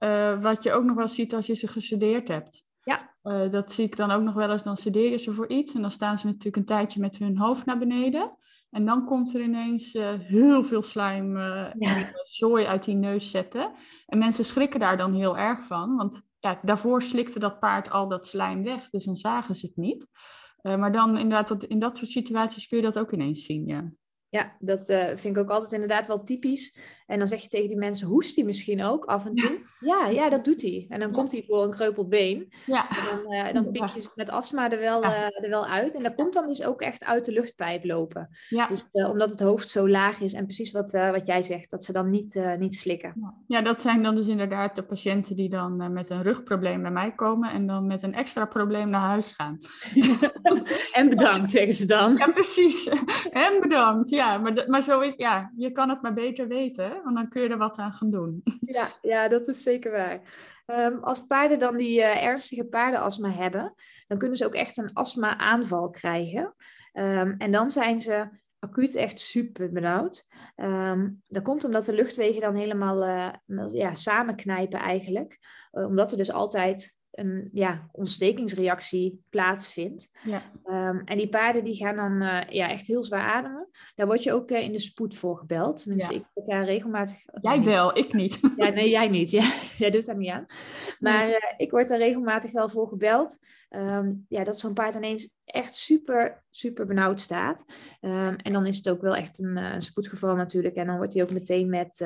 Uh, 0.05 0.41
wat 0.41 0.63
je 0.63 0.71
ook 0.71 0.83
nog 0.83 0.95
wel 0.95 1.07
ziet 1.07 1.33
als 1.33 1.47
je 1.47 1.53
ze 1.53 1.67
gestudeerd 1.67 2.27
hebt. 2.27 2.65
Ja. 2.83 3.13
Uh, 3.23 3.51
dat 3.51 3.71
zie 3.71 3.85
ik 3.85 3.97
dan 3.97 4.11
ook 4.11 4.21
nog 4.21 4.33
wel 4.33 4.51
eens. 4.51 4.63
Dan 4.63 4.77
studeer 4.77 5.11
je 5.11 5.17
ze 5.17 5.31
voor 5.31 5.47
iets 5.47 5.73
en 5.73 5.81
dan 5.81 5.91
staan 5.91 6.19
ze 6.19 6.25
natuurlijk 6.25 6.55
een 6.55 6.65
tijdje 6.65 6.99
met 6.99 7.17
hun 7.17 7.37
hoofd 7.37 7.65
naar 7.65 7.77
beneden. 7.77 8.37
En 8.69 8.85
dan 8.85 9.05
komt 9.05 9.33
er 9.33 9.41
ineens 9.41 9.95
uh, 9.95 10.13
heel 10.19 10.63
veel 10.63 10.81
slijm 10.81 11.37
ja. 11.37 11.73
en 11.77 12.11
zooi 12.23 12.65
uit 12.65 12.83
die 12.83 12.95
neus 12.95 13.31
zetten. 13.31 13.71
En 14.05 14.17
mensen 14.17 14.45
schrikken 14.45 14.79
daar 14.79 14.97
dan 14.97 15.13
heel 15.13 15.37
erg 15.37 15.63
van. 15.63 15.95
Want 15.95 16.27
ja, 16.39 16.59
daarvoor 16.61 17.01
slikte 17.01 17.39
dat 17.39 17.59
paard 17.59 17.89
al 17.89 18.07
dat 18.07 18.27
slijm 18.27 18.63
weg. 18.63 18.89
Dus 18.89 19.05
dan 19.05 19.15
zagen 19.15 19.55
ze 19.55 19.65
het 19.65 19.75
niet. 19.75 20.07
maar 20.61 20.91
dan 20.91 21.17
inderdaad, 21.17 21.63
in 21.63 21.79
dat 21.79 21.97
soort 21.97 22.11
situaties 22.11 22.67
kun 22.67 22.77
je 22.77 22.83
dat 22.83 22.99
ook 22.99 23.11
ineens 23.11 23.45
zien, 23.45 23.67
ja. 23.67 23.91
Ja, 24.35 24.55
dat 24.59 24.89
uh, 24.89 25.05
vind 25.05 25.35
ik 25.35 25.37
ook 25.37 25.49
altijd 25.49 25.71
inderdaad 25.71 26.07
wel 26.07 26.23
typisch. 26.23 26.77
En 27.05 27.19
dan 27.19 27.27
zeg 27.27 27.41
je 27.41 27.47
tegen 27.47 27.67
die 27.67 27.77
mensen, 27.77 28.07
hoest 28.07 28.35
hij 28.35 28.45
misschien 28.45 28.83
ook 28.83 29.05
af 29.05 29.25
en 29.25 29.35
toe? 29.35 29.59
Ja, 29.79 30.07
ja, 30.07 30.29
dat 30.29 30.45
doet 30.45 30.61
hij. 30.61 30.85
En 30.89 30.99
dan 30.99 31.11
komt 31.11 31.31
hij 31.31 31.43
voor 31.47 31.63
een 31.63 31.71
kreupeld 31.71 32.09
been. 32.09 32.53
Ja. 32.65 32.89
En 32.89 32.95
dan, 33.23 33.33
uh, 33.33 33.53
dan 33.53 33.71
pik 33.71 33.87
je 33.87 34.11
met 34.15 34.29
astma 34.29 34.71
er 34.71 34.79
wel, 34.79 35.03
uh, 35.03 35.43
er 35.43 35.49
wel 35.49 35.67
uit. 35.67 35.95
En 35.95 36.03
dat 36.03 36.13
komt 36.13 36.33
dan 36.33 36.47
dus 36.47 36.63
ook 36.63 36.81
echt 36.81 37.05
uit 37.05 37.25
de 37.25 37.31
luchtpijp 37.31 37.85
lopen. 37.85 38.29
Ja. 38.49 38.67
Dus 38.67 38.87
omdat 38.91 39.29
het 39.29 39.39
hoofd 39.39 39.69
zo 39.69 39.89
laag 39.89 40.19
is 40.19 40.33
en 40.33 40.45
precies 40.45 40.71
wat, 40.71 40.91
wat 40.91 41.25
jij 41.25 41.41
zegt, 41.41 41.69
dat 41.69 41.83
ze 41.83 41.91
dan 41.91 42.09
niet, 42.09 42.39
niet 42.59 42.75
slikken. 42.75 43.33
Ja, 43.47 43.61
dat 43.61 43.81
zijn 43.81 44.03
dan 44.03 44.15
dus 44.15 44.27
inderdaad 44.27 44.75
de 44.75 44.83
patiënten 44.83 45.35
die 45.35 45.49
dan 45.49 45.93
met 45.93 46.09
een 46.09 46.23
rugprobleem 46.23 46.81
bij 46.81 46.91
mij 46.91 47.11
komen 47.15 47.51
en 47.51 47.67
dan 47.67 47.87
met 47.87 48.03
een 48.03 48.13
extra 48.13 48.45
probleem 48.45 48.89
naar 48.89 49.07
huis 49.07 49.31
gaan. 49.31 49.57
en 50.99 51.09
bedankt, 51.09 51.51
zeggen 51.51 51.73
ze 51.73 51.85
dan. 51.85 52.15
Ja, 52.15 52.31
precies. 52.31 52.89
En 53.31 53.59
bedankt, 53.61 54.09
ja. 54.09 54.37
Maar, 54.37 54.63
maar 54.67 54.81
zo 54.81 54.99
is, 54.99 55.13
ja, 55.17 55.51
je 55.55 55.71
kan 55.71 55.89
het 55.89 56.01
maar 56.01 56.13
beter 56.13 56.47
weten. 56.47 56.94
Want 57.03 57.15
dan 57.15 57.29
kun 57.29 57.41
je 57.41 57.49
er 57.49 57.57
wat 57.57 57.77
aan 57.77 57.93
gaan 57.93 58.11
doen. 58.11 58.43
Ja, 58.75 58.87
ja 59.01 59.27
dat 59.27 59.47
is 59.47 59.63
zeker 59.63 59.91
waar. 59.91 60.21
Um, 60.65 61.03
als 61.03 61.25
paarden 61.25 61.59
dan 61.59 61.77
die 61.77 61.99
uh, 61.99 62.23
ernstige 62.23 62.65
paardenastma 62.65 63.31
hebben, 63.31 63.73
dan 64.07 64.17
kunnen 64.17 64.37
ze 64.37 64.45
ook 64.45 64.53
echt 64.53 64.77
een 64.77 64.93
astma-aanval 64.93 65.89
krijgen. 65.89 66.55
Um, 66.93 67.35
en 67.37 67.51
dan 67.51 67.71
zijn 67.71 68.01
ze 68.01 68.27
acuut 68.59 68.95
echt 68.95 69.19
super 69.19 69.71
benauwd. 69.71 70.27
Um, 70.55 71.21
dat 71.27 71.43
komt 71.43 71.63
omdat 71.63 71.85
de 71.85 71.93
luchtwegen 71.93 72.41
dan 72.41 72.55
helemaal 72.55 73.03
uh, 73.03 73.73
ja, 73.73 73.93
samenknijpen 73.93 74.79
eigenlijk. 74.79 75.39
Uh, 75.71 75.85
omdat 75.85 76.11
er 76.11 76.17
dus 76.17 76.31
altijd 76.31 76.94
een 77.15 77.49
ja, 77.53 77.89
ontstekingsreactie 77.91 79.23
plaatsvindt. 79.29 80.17
Ja. 80.23 80.41
Um, 80.89 81.01
en 81.05 81.17
die 81.17 81.29
paarden 81.29 81.63
die 81.63 81.75
gaan 81.75 81.95
dan 81.95 82.21
uh, 82.21 82.41
ja, 82.49 82.69
echt 82.69 82.87
heel 82.87 83.03
zwaar 83.03 83.27
ademen. 83.27 83.67
Daar 83.95 84.05
word 84.05 84.23
je 84.23 84.33
ook 84.33 84.51
uh, 84.51 84.61
in 84.61 84.71
de 84.71 84.79
spoed 84.79 85.15
voor 85.15 85.37
gebeld. 85.37 85.81
Tenminste, 85.81 86.13
ja. 86.13 86.19
ik 86.19 86.25
word 86.33 86.47
daar 86.47 86.65
regelmatig... 86.65 87.17
Jij 87.41 87.63
wel, 87.63 87.97
ik 87.97 88.13
niet. 88.13 88.39
Ja, 88.55 88.69
nee, 88.69 88.89
jij 88.89 89.07
niet. 89.07 89.31
Ja, 89.31 89.53
jij 89.77 89.91
doet 89.91 90.05
daar 90.05 90.17
niet 90.17 90.29
aan. 90.29 90.45
Maar 90.99 91.29
uh, 91.29 91.35
ik 91.57 91.71
word 91.71 91.87
daar 91.87 91.97
regelmatig 91.97 92.51
wel 92.51 92.69
voor 92.69 92.87
gebeld. 92.87 93.37
Um, 93.69 94.25
ja, 94.29 94.43
dat 94.43 94.59
zo'n 94.59 94.73
paard 94.73 94.95
ineens 94.95 95.35
echt 95.45 95.75
super, 95.75 96.43
super 96.49 96.85
benauwd 96.85 97.19
staat. 97.19 97.65
Um, 98.01 98.35
en 98.35 98.53
dan 98.53 98.65
is 98.65 98.77
het 98.77 98.89
ook 98.89 99.01
wel 99.01 99.15
echt 99.15 99.39
een, 99.39 99.57
een 99.57 99.81
spoedgeval 99.81 100.35
natuurlijk. 100.35 100.75
En 100.75 100.87
dan 100.87 100.97
wordt 100.97 101.13
hij 101.13 101.23
ook 101.23 101.31
meteen 101.31 101.69
met 101.69 101.97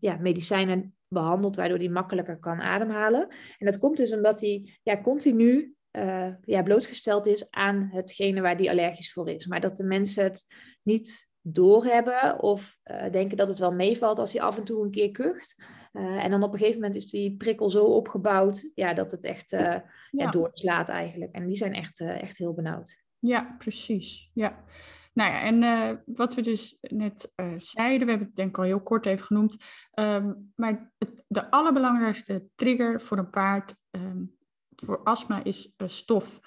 ja, 0.00 0.16
medicijnen 0.20 0.94
behandeld, 1.10 1.56
waardoor 1.56 1.78
hij 1.78 1.88
makkelijker 1.88 2.38
kan 2.38 2.60
ademhalen. 2.60 3.28
En 3.58 3.66
dat 3.66 3.78
komt 3.78 3.96
dus 3.96 4.12
omdat 4.12 4.40
hij 4.40 4.78
ja, 4.82 5.00
continu 5.00 5.74
uh, 5.92 6.28
ja, 6.44 6.62
blootgesteld 6.62 7.26
is 7.26 7.50
aan 7.50 7.88
hetgene 7.92 8.40
waar 8.40 8.56
hij 8.56 8.70
allergisch 8.70 9.12
voor 9.12 9.28
is. 9.28 9.46
Maar 9.46 9.60
dat 9.60 9.76
de 9.76 9.84
mensen 9.84 10.24
het 10.24 10.44
niet 10.82 11.28
doorhebben 11.42 12.42
of 12.42 12.76
uh, 12.84 13.10
denken 13.10 13.36
dat 13.36 13.48
het 13.48 13.58
wel 13.58 13.72
meevalt 13.72 14.18
als 14.18 14.32
hij 14.32 14.42
af 14.42 14.58
en 14.58 14.64
toe 14.64 14.84
een 14.84 14.90
keer 14.90 15.10
kucht. 15.10 15.56
Uh, 15.92 16.24
en 16.24 16.30
dan 16.30 16.42
op 16.42 16.52
een 16.52 16.58
gegeven 16.58 16.80
moment 16.80 16.96
is 16.96 17.06
die 17.06 17.36
prikkel 17.36 17.70
zo 17.70 17.84
opgebouwd 17.84 18.70
ja, 18.74 18.94
dat 18.94 19.10
het 19.10 19.24
echt 19.24 19.50
ja. 19.50 19.84
ja. 20.10 20.30
doorslaat 20.30 20.88
eigenlijk. 20.88 21.32
En 21.32 21.46
die 21.46 21.56
zijn 21.56 21.74
echt, 21.74 22.00
echt 22.00 22.38
heel 22.38 22.54
benauwd. 22.54 23.02
Ja, 23.18 23.54
precies. 23.58 24.30
Ja. 24.34 24.64
Nou 25.12 25.32
ja, 25.32 25.40
en 25.40 25.62
uh, 25.62 25.96
wat 26.16 26.34
we 26.34 26.42
dus 26.42 26.76
net 26.80 27.32
uh, 27.36 27.52
zeiden, 27.56 28.06
we 28.06 28.10
hebben 28.10 28.26
het 28.26 28.36
denk 28.36 28.48
ik 28.48 28.58
al 28.58 28.64
heel 28.64 28.82
kort 28.82 29.06
even 29.06 29.24
genoemd, 29.24 29.56
um, 29.94 30.52
maar 30.56 30.92
de 31.26 31.50
allerbelangrijkste 31.50 32.44
trigger 32.54 33.02
voor 33.02 33.18
een 33.18 33.30
paard 33.30 33.76
um, 33.90 34.36
voor 34.76 35.02
astma 35.02 35.44
is 35.44 35.72
uh, 35.76 35.88
stof. 35.88 36.40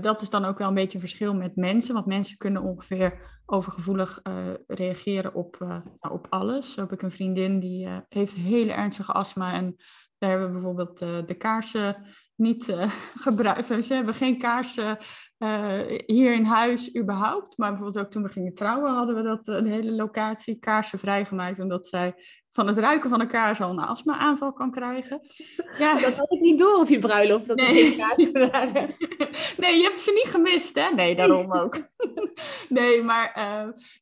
dat 0.00 0.22
is 0.22 0.30
dan 0.30 0.44
ook 0.44 0.58
wel 0.58 0.68
een 0.68 0.74
beetje 0.74 0.94
een 0.94 1.06
verschil 1.08 1.34
met 1.34 1.56
mensen, 1.56 1.94
want 1.94 2.06
mensen 2.06 2.36
kunnen 2.36 2.62
ongeveer 2.62 3.40
overgevoelig 3.46 4.20
reageren 4.66 5.34
op, 5.34 5.56
nou, 5.58 6.14
op 6.14 6.26
alles. 6.30 6.72
Zo 6.72 6.80
heb 6.80 6.92
ik 6.92 7.02
een 7.02 7.10
vriendin 7.10 7.60
die 7.60 7.88
heeft 8.08 8.34
hele 8.34 8.72
ernstige 8.72 9.12
astma 9.12 9.52
en 9.52 9.76
daar 10.18 10.30
hebben 10.30 10.48
we 10.48 10.54
bijvoorbeeld 10.54 10.98
de 11.28 11.34
kaarsen 11.38 12.06
niet 12.42 12.68
uh, 12.68 12.92
gebruiken. 13.16 13.82
Ze 13.82 13.94
hebben 13.94 14.14
geen 14.14 14.38
kaarsen 14.38 14.98
uh, 15.38 15.80
hier 16.06 16.34
in 16.34 16.44
huis 16.44 16.96
überhaupt. 16.96 17.56
Maar 17.56 17.70
bijvoorbeeld 17.70 18.04
ook 18.04 18.10
toen 18.10 18.22
we 18.22 18.28
gingen 18.28 18.54
trouwen 18.54 18.92
hadden 18.92 19.14
we 19.14 19.22
dat 19.22 19.48
een 19.48 19.66
hele 19.66 19.92
locatie 19.92 20.58
kaarsen 20.58 20.98
vrijgemaakt. 20.98 21.60
Omdat 21.60 21.86
zij 21.86 22.14
van 22.50 22.66
het 22.66 22.78
ruiken 22.78 23.10
van 23.10 23.20
een 23.20 23.28
kaars 23.28 23.60
al 23.60 23.70
een 23.70 23.78
astma-aanval 23.78 24.52
kan 24.52 24.70
krijgen. 24.70 25.20
Ja. 25.78 25.94
Dat 26.00 26.18
had 26.18 26.32
ik 26.32 26.40
niet 26.40 26.58
door 26.58 26.78
op 26.78 26.88
je 26.88 26.98
bruiloft, 26.98 27.46
dat 27.48 27.56
nee. 27.56 27.90
er 27.90 27.96
kaarsen 27.96 28.50
waren. 28.50 28.94
Nee, 29.56 29.76
je 29.76 29.82
hebt 29.82 29.98
ze 29.98 30.12
niet 30.12 30.32
gemist, 30.34 30.74
hè? 30.74 30.88
Nee, 30.88 31.16
daarom 31.16 31.52
ook. 31.52 31.90
Nee, 32.68 33.02
maar, 33.02 33.32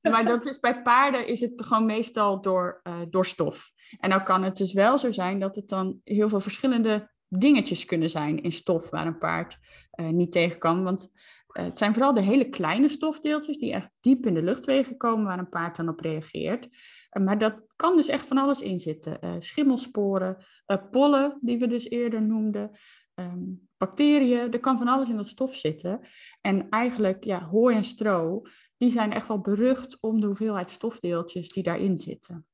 uh, 0.03 0.13
maar 0.13 0.25
dat 0.25 0.47
is, 0.47 0.61
bij 0.61 0.83
paarden 0.83 1.27
is 1.27 1.41
het 1.41 1.53
gewoon 1.57 1.87
meestal 1.87 2.41
door, 2.41 2.83
door 3.11 3.27
stof. 3.27 3.73
En 3.99 4.11
dan 4.11 4.25
kan 4.25 4.43
het 4.43 4.57
dus 4.57 4.73
wel 4.73 4.99
zo 4.99 5.11
zijn 5.11 5.41
dat 5.41 5.57
het 5.57 5.69
dan 5.69 6.01
heel 6.05 6.29
veel 6.29 6.41
verschillende 6.41 7.11
dingetjes 7.31 7.85
kunnen 7.85 8.11
zijn 8.11 8.43
in 8.43 8.53
stof 8.53 8.91
waar 8.91 9.07
een 9.07 9.19
paard 9.19 9.59
uh, 9.95 10.09
niet 10.09 10.33
tegen 10.33 10.59
kan. 10.59 10.83
Want 10.83 11.11
uh, 11.53 11.65
het 11.65 11.79
zijn 11.79 11.93
vooral 11.93 12.15
de 12.15 12.21
hele 12.21 12.49
kleine 12.49 12.89
stofdeeltjes 12.89 13.59
die 13.59 13.73
echt 13.73 13.91
diep 14.01 14.27
in 14.27 14.35
de 14.35 14.43
luchtwegen 14.43 14.97
komen 14.97 15.25
waar 15.25 15.39
een 15.39 15.49
paard 15.49 15.77
dan 15.77 15.89
op 15.89 16.01
reageert. 16.01 16.65
Uh, 16.67 17.25
maar 17.25 17.39
dat 17.39 17.55
kan 17.77 17.97
dus 17.97 18.09
echt 18.09 18.27
van 18.27 18.39
alles 18.39 18.61
in 18.61 18.79
zitten. 18.79 19.43
schimmelsporen, 19.43 20.45
pollen 20.91 21.39
die 21.41 21.59
we 21.59 21.67
dus 21.67 21.91
eerder 21.91 22.23
noemden, 22.23 22.71
um, 23.15 23.69
bacteriën, 23.77 24.53
er 24.53 24.61
kan 24.61 24.79
van 24.79 24.89
alles 24.89 25.09
in 25.09 25.17
dat 25.17 25.29
stof 25.29 25.55
zitten. 25.55 26.01
En 26.41 26.69
eigenlijk, 26.69 27.25
ja, 27.25 27.45
hooi 27.45 27.77
en 27.77 27.85
stro, 27.85 28.43
die 28.77 28.91
zijn 28.91 29.13
echt 29.13 29.29
wel 29.29 29.41
berucht 29.41 29.99
om 30.01 30.21
de 30.21 30.27
hoeveelheid 30.27 30.71
stofdeeltjes 30.71 31.49
die 31.49 31.63
daarin 31.63 31.99
zitten. 31.99 32.47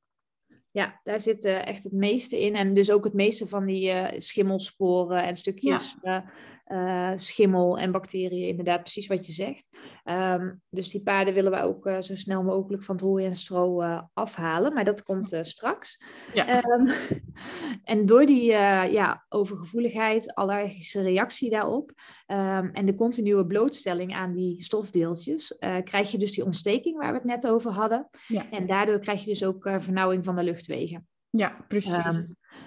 Ja, 0.76 1.00
daar 1.04 1.20
zit 1.20 1.44
uh, 1.44 1.66
echt 1.66 1.84
het 1.84 1.92
meeste 1.92 2.40
in. 2.40 2.54
En 2.54 2.74
dus 2.74 2.90
ook 2.90 3.04
het 3.04 3.12
meeste 3.12 3.46
van 3.46 3.66
die 3.66 3.92
uh, 3.92 4.06
schimmelsporen 4.16 5.24
en 5.24 5.36
stukjes 5.36 5.96
ja. 6.02 6.24
Uh, 6.72 7.12
schimmel 7.14 7.78
en 7.78 7.92
bacteriën, 7.92 8.48
inderdaad, 8.48 8.80
precies 8.80 9.06
wat 9.06 9.26
je 9.26 9.32
zegt. 9.32 9.78
Ehm, 10.04 10.54
dus 10.68 10.90
die 10.90 11.02
paarden 11.02 11.34
willen 11.34 11.50
we 11.50 11.62
ook 11.62 12.02
zo 12.02 12.14
snel 12.14 12.42
mogelijk 12.42 12.82
van 12.82 12.94
het 12.94 13.04
hooi 13.04 13.24
en 13.24 13.34
stro 13.34 13.82
afhalen, 14.14 14.74
maar 14.74 14.84
dat 14.84 15.02
komt 15.02 15.38
straks. 15.40 16.00
Ja. 16.34 16.46
Ehm, 16.46 16.92
en 17.92 18.06
door 18.06 18.26
die 18.26 18.44
ja, 18.44 19.24
overgevoeligheid, 19.28 20.34
allergische 20.34 21.02
reactie 21.02 21.50
daarop 21.50 21.92
um, 22.26 22.70
en 22.72 22.86
de 22.86 22.94
continue 22.94 23.46
blootstelling 23.46 24.14
aan 24.14 24.34
die 24.34 24.62
stofdeeltjes, 24.62 25.56
krijg 25.84 26.10
je 26.10 26.18
dus 26.18 26.32
die 26.32 26.44
ontsteking 26.44 26.98
waar 26.98 27.10
we 27.10 27.18
het 27.18 27.26
net 27.26 27.46
over 27.46 27.70
hadden. 27.70 28.08
Ja. 28.26 28.50
En 28.50 28.66
daardoor 28.66 28.98
krijg 28.98 29.20
je 29.20 29.30
dus 29.30 29.44
ook 29.44 29.68
vernauwing 29.76 30.24
van 30.24 30.36
de 30.36 30.42
luchtwegen. 30.42 31.06
Ja, 31.30 31.64
precies. 31.68 31.98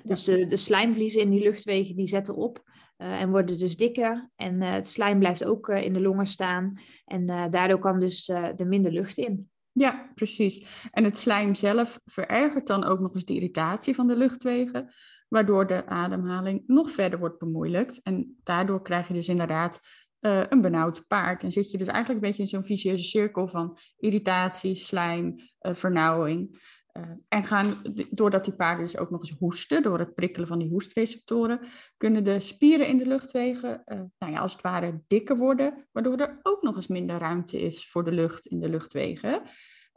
Dus 0.04 0.24
de, 0.24 0.48
de 0.48 0.58
slijmvliezen 0.58 1.22
in 1.22 1.30
die 1.30 1.44
luchtwegen 1.44 1.96
die 1.96 2.08
zetten 2.08 2.36
op 2.36 2.64
uh, 3.02 3.22
en 3.22 3.30
worden 3.30 3.58
dus 3.58 3.78
dikker. 3.78 4.30
En 4.36 4.62
uh, 4.62 4.72
het 4.72 4.88
slijm 4.88 5.20
blijft 5.20 5.46
ook 5.46 5.70
uh, 5.70 5.84
in 5.84 5.94
de 5.94 6.02
longen 6.02 6.26
staan. 6.26 6.80
En 7.06 7.26
daardoor 7.26 7.80
kan 7.80 8.00
dus 8.00 8.30
er 8.30 8.68
minder 8.68 8.92
lucht 8.92 9.18
in. 9.18 9.50
Ja, 9.72 10.12
precies. 10.16 10.66
En 10.92 11.04
het 11.04 11.18
slijm 11.18 11.56
zelf 11.56 12.00
verergert 12.06 12.68
dan 12.68 12.84
ook 12.84 13.00
nog 13.00 13.14
eens 13.14 13.26
de 13.26 13.34
irritatie 13.34 13.96
van 13.96 14.08
de 14.08 14.16
luchtwegen, 14.16 14.94
waardoor 15.28 15.68
de 15.68 15.86
ademhaling 15.86 16.64
nog 16.68 16.92
verder 16.92 17.20
wordt 17.20 17.40
bemoeilijkt. 17.40 18.02
En 18.02 18.38
daardoor 18.44 18.82
krijg 18.82 19.08
je 19.08 19.14
dus 19.14 19.28
inderdaad 19.28 19.80
een 20.20 20.62
benauwd 20.62 21.08
paard. 21.08 21.44
En 21.44 21.52
zit 21.52 21.72
je 21.72 21.78
dus 21.78 21.88
eigenlijk 21.88 22.24
een 22.24 22.28
beetje 22.30 22.44
in 22.44 22.50
zo'n 22.50 22.66
vicieuze 22.66 23.04
cirkel 23.04 23.48
van 23.48 23.78
irritatie, 23.98 24.76
slijm, 24.76 25.36
vernauwing. 25.60 26.60
Uh, 26.94 27.04
en 27.28 27.44
gaan, 27.44 27.74
doordat 28.10 28.46
die 28.46 28.54
paarden 28.54 28.86
dus 28.86 28.98
ook 28.98 29.10
nog 29.10 29.20
eens 29.20 29.36
hoesten, 29.40 29.84
door 29.84 30.00
het 30.00 30.16
prikkelen 30.16 30.48
van 30.48 30.60
die 30.60 30.70
hoestreceptoren, 30.70 31.60
kunnen 31.98 32.24
de 32.24 32.40
spieren 32.40 32.88
in 32.88 32.98
de 32.98 33.06
luchtwegen, 33.06 33.84
uh, 33.86 34.02
nou 34.18 34.34
ja, 34.34 34.40
als 34.40 34.52
het 34.52 34.62
ware 34.62 35.02
dikker 35.08 35.38
worden, 35.38 35.88
waardoor 35.92 36.18
er 36.18 36.40
ook 36.44 36.62
nog 36.62 36.76
eens 36.76 36.88
minder 36.88 37.18
ruimte 37.18 37.62
is 37.62 37.90
voor 37.90 38.04
de 38.04 38.12
lucht 38.12 38.46
in 38.46 38.60
de 38.60 38.70
luchtwegen. 38.70 39.42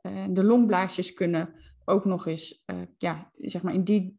Uh, 0.02 0.26
de 0.30 0.44
longblaasjes 0.44 1.12
kunnen 1.12 1.54
ook 1.84 2.04
nog 2.04 2.26
eens, 2.26 2.64
ja, 2.98 3.30
zeg 3.36 3.62
maar 3.62 3.74
in 3.74 3.84
die, 3.84 4.18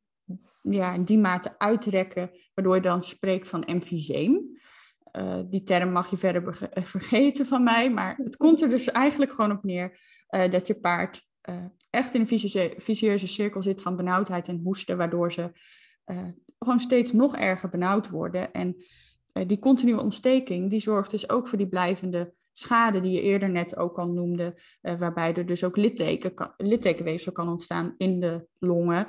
ja, 0.61 0.93
in 0.93 1.03
die 1.03 1.17
mate 1.17 1.55
uitrekken, 1.57 2.31
waardoor 2.53 2.75
je 2.75 2.81
dan 2.81 3.03
spreekt 3.03 3.47
van 3.47 3.63
emfyseem. 3.63 4.59
die 5.49 5.63
term 5.63 5.91
mag 5.91 6.09
je 6.09 6.17
verder 6.17 6.69
vergeten 6.95 7.45
van 7.45 7.63
mij, 7.63 7.91
maar 7.91 8.15
het 8.15 8.37
komt 8.37 8.61
er 8.61 8.69
dus 8.69 8.91
eigenlijk 8.91 9.31
gewoon 9.31 9.51
op 9.51 9.63
neer 9.63 9.99
dat 10.49 10.67
je 10.67 10.79
paard 10.79 11.32
uh, 11.49 11.55
echt 11.89 12.13
in 12.13 12.21
een 12.21 12.73
vicieuze, 12.77 13.27
cirkel 13.27 13.61
zit 13.61 13.81
van 13.81 13.95
benauwdheid 13.95 14.47
en 14.47 14.61
hoesten, 14.63 14.97
waardoor 14.97 15.31
ze 15.31 15.51
uh, 16.05 16.27
gewoon 16.59 16.79
steeds 16.79 17.11
nog 17.11 17.37
erger 17.37 17.69
benauwd 17.69 18.09
worden. 18.09 18.53
En 18.53 18.75
uh, 19.33 19.47
die 19.47 19.59
continue 19.59 19.99
ontsteking, 19.99 20.69
die 20.69 20.79
zorgt 20.79 21.11
dus 21.11 21.29
ook 21.29 21.47
voor 21.47 21.57
die 21.57 21.67
blijvende 21.67 22.33
schade 22.51 22.99
die 22.99 23.11
je 23.11 23.21
eerder 23.21 23.49
net 23.49 23.77
ook 23.77 23.97
al 23.99 24.07
noemde, 24.07 24.61
waarbij 24.81 25.33
er 25.33 25.45
dus 25.45 25.63
ook 25.63 25.77
litteken 25.77 26.33
kan, 26.33 26.53
littekenweefsel 26.57 27.31
kan 27.31 27.47
ontstaan 27.47 27.95
in 27.97 28.19
de 28.19 28.47
longen, 28.59 29.07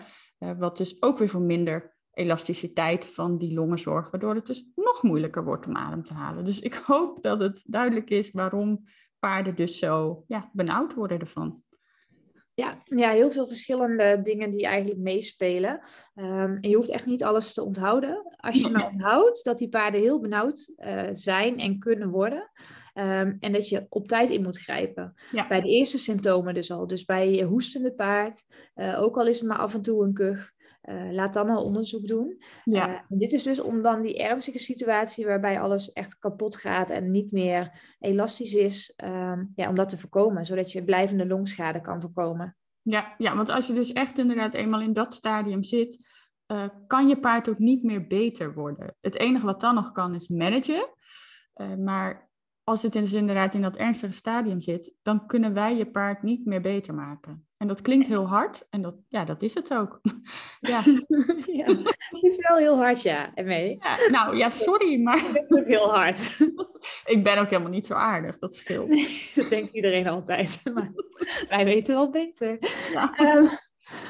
wat 0.59 0.77
dus 0.77 1.03
ook 1.03 1.19
weer 1.19 1.29
voor 1.29 1.41
minder 1.41 1.97
elasticiteit 2.13 3.07
van 3.07 3.39
die 3.39 3.55
longen 3.55 3.79
zorgt, 3.79 4.11
waardoor 4.11 4.35
het 4.35 4.47
dus 4.47 4.71
nog 4.75 5.03
moeilijker 5.03 5.45
wordt 5.45 5.67
om 5.67 5.77
adem 5.77 6.05
te 6.05 6.15
halen. 6.15 6.45
Dus 6.45 6.61
ik 6.61 6.75
hoop 6.75 7.23
dat 7.23 7.41
het 7.41 7.63
duidelijk 7.67 8.11
is 8.11 8.31
waarom 8.31 8.85
paarden 9.19 9.55
dus 9.55 9.79
zo 9.79 10.25
ja, 10.27 10.51
benauwd 10.53 10.95
worden 10.95 11.19
ervan. 11.19 11.63
Ja, 12.57 12.83
ja, 12.85 13.11
heel 13.11 13.31
veel 13.31 13.47
verschillende 13.47 14.21
dingen 14.23 14.51
die 14.51 14.67
eigenlijk 14.67 15.01
meespelen. 15.01 15.81
Um, 16.15 16.57
en 16.57 16.69
je 16.71 16.77
hoeft 16.77 16.91
echt 16.91 17.07
niet 17.07 17.25
alles 17.25 17.53
te 17.53 17.65
onthouden. 17.65 18.35
Als 18.37 18.61
je 18.61 18.69
maar 18.69 18.87
onthoudt 18.93 19.45
dat 19.45 19.59
die 19.59 19.69
paarden 19.69 20.01
heel 20.01 20.21
benauwd 20.21 20.73
uh, 20.77 21.09
zijn 21.13 21.59
en 21.59 21.79
kunnen 21.79 22.09
worden. 22.09 22.51
Um, 22.95 23.37
en 23.41 23.53
dat 23.53 23.69
je 23.69 23.87
op 23.89 24.09
tijd 24.09 24.31
in 24.31 24.43
moet 24.43 24.59
grijpen. 24.59 25.15
Bij 25.49 25.61
de 25.61 25.69
eerste 25.69 25.99
symptomen 25.99 26.55
dus 26.55 26.71
al. 26.71 26.87
Dus 26.87 27.05
bij 27.05 27.31
je 27.31 27.45
hoestende 27.45 27.95
paard, 27.95 28.45
uh, 28.75 29.03
ook 29.03 29.17
al 29.17 29.27
is 29.27 29.39
het 29.39 29.49
maar 29.49 29.59
af 29.59 29.75
en 29.75 29.83
toe 29.83 30.05
een 30.05 30.15
kuch. 30.15 30.53
Uh, 30.89 31.13
laat 31.13 31.33
dan 31.33 31.51
al 31.51 31.65
onderzoek 31.65 32.07
doen. 32.07 32.43
Ja. 32.65 32.89
Uh, 32.89 33.01
dit 33.09 33.33
is 33.33 33.43
dus 33.43 33.61
om 33.61 33.83
dan 33.83 34.03
die 34.03 34.19
ernstige 34.19 34.59
situatie 34.59 35.27
waarbij 35.27 35.61
alles 35.61 35.93
echt 35.93 36.19
kapot 36.19 36.57
gaat 36.57 36.91
en 36.91 37.11
niet 37.11 37.33
meer 37.33 37.95
elastisch 37.99 38.55
is, 38.55 38.93
um, 39.05 39.49
ja, 39.51 39.69
om 39.69 39.75
dat 39.75 39.89
te 39.89 39.99
voorkomen, 39.99 40.47
zodat 40.47 40.73
je 40.73 40.85
blijvende 40.85 41.27
longschade 41.27 41.81
kan 41.81 42.01
voorkomen. 42.01 42.57
Ja, 42.83 43.15
ja, 43.19 43.37
want 43.37 43.51
als 43.51 43.67
je 43.67 43.73
dus 43.73 43.93
echt 43.93 44.19
inderdaad 44.19 44.55
eenmaal 44.55 44.81
in 44.81 44.93
dat 44.93 45.15
stadium 45.15 45.63
zit, 45.63 46.07
uh, 46.47 46.69
kan 46.87 47.09
je 47.09 47.21
paard 47.21 47.49
ook 47.49 47.59
niet 47.59 47.83
meer 47.83 48.07
beter 48.07 48.55
worden. 48.55 48.97
Het 49.01 49.19
enige 49.19 49.47
wat 49.47 49.61
dan 49.61 49.75
nog 49.75 49.93
kan 49.93 50.15
is 50.15 50.29
managen. 50.29 50.89
maar 51.79 52.33
als 52.65 52.83
het 52.83 52.93
dus 52.93 53.13
inderdaad 53.13 53.55
in 53.55 53.63
dat 53.63 53.77
ernstige 53.77 54.13
stadium 54.13 54.61
zit, 54.61 54.95
dan 55.03 55.27
kunnen 55.27 55.53
wij 55.55 55.77
je 55.77 55.91
paard 55.91 56.23
niet 56.23 56.47
meer 56.47 56.61
beter 56.61 56.95
maken. 56.95 57.47
En 57.57 57.67
dat 57.67 57.83
klinkt 57.83 58.07
heel 58.07 58.29
hard 58.29 58.67
en 58.71 58.83
dat, 58.83 58.95
ja, 59.09 59.25
dat 59.25 59.43
is 59.43 59.55
het 59.55 59.75
ook. 59.75 60.01
ja. 60.61 60.83
ja, 61.61 61.67
het 61.67 62.23
is 62.23 62.49
wel 62.49 62.57
heel 62.57 62.77
hard, 62.77 63.03
ja, 63.03 63.33
mee. 63.35 63.79
Ja, 63.81 64.09
nou 64.11 64.37
ja, 64.37 64.49
sorry, 64.49 65.03
maar... 65.03 65.19
Het 65.19 65.45
is 65.49 65.59
ook 65.59 65.67
heel 65.67 65.95
hard. 65.95 66.37
ik 67.15 67.25
ben 67.25 67.39
ook 67.39 67.51
helemaal 67.51 67.71
niet 67.71 67.87
zo 67.87 67.95
aardig, 67.95 68.39
dat 68.39 68.55
scheelt. 68.55 68.91
dat 69.35 69.49
denkt 69.49 69.75
iedereen 69.75 70.09
altijd. 70.09 70.61
Maar 70.75 70.93
wij 71.49 71.65
weten 71.65 71.95
wel 71.95 72.11
beter. 72.11 72.59
Ja. 72.93 73.37
Um, 73.37 73.49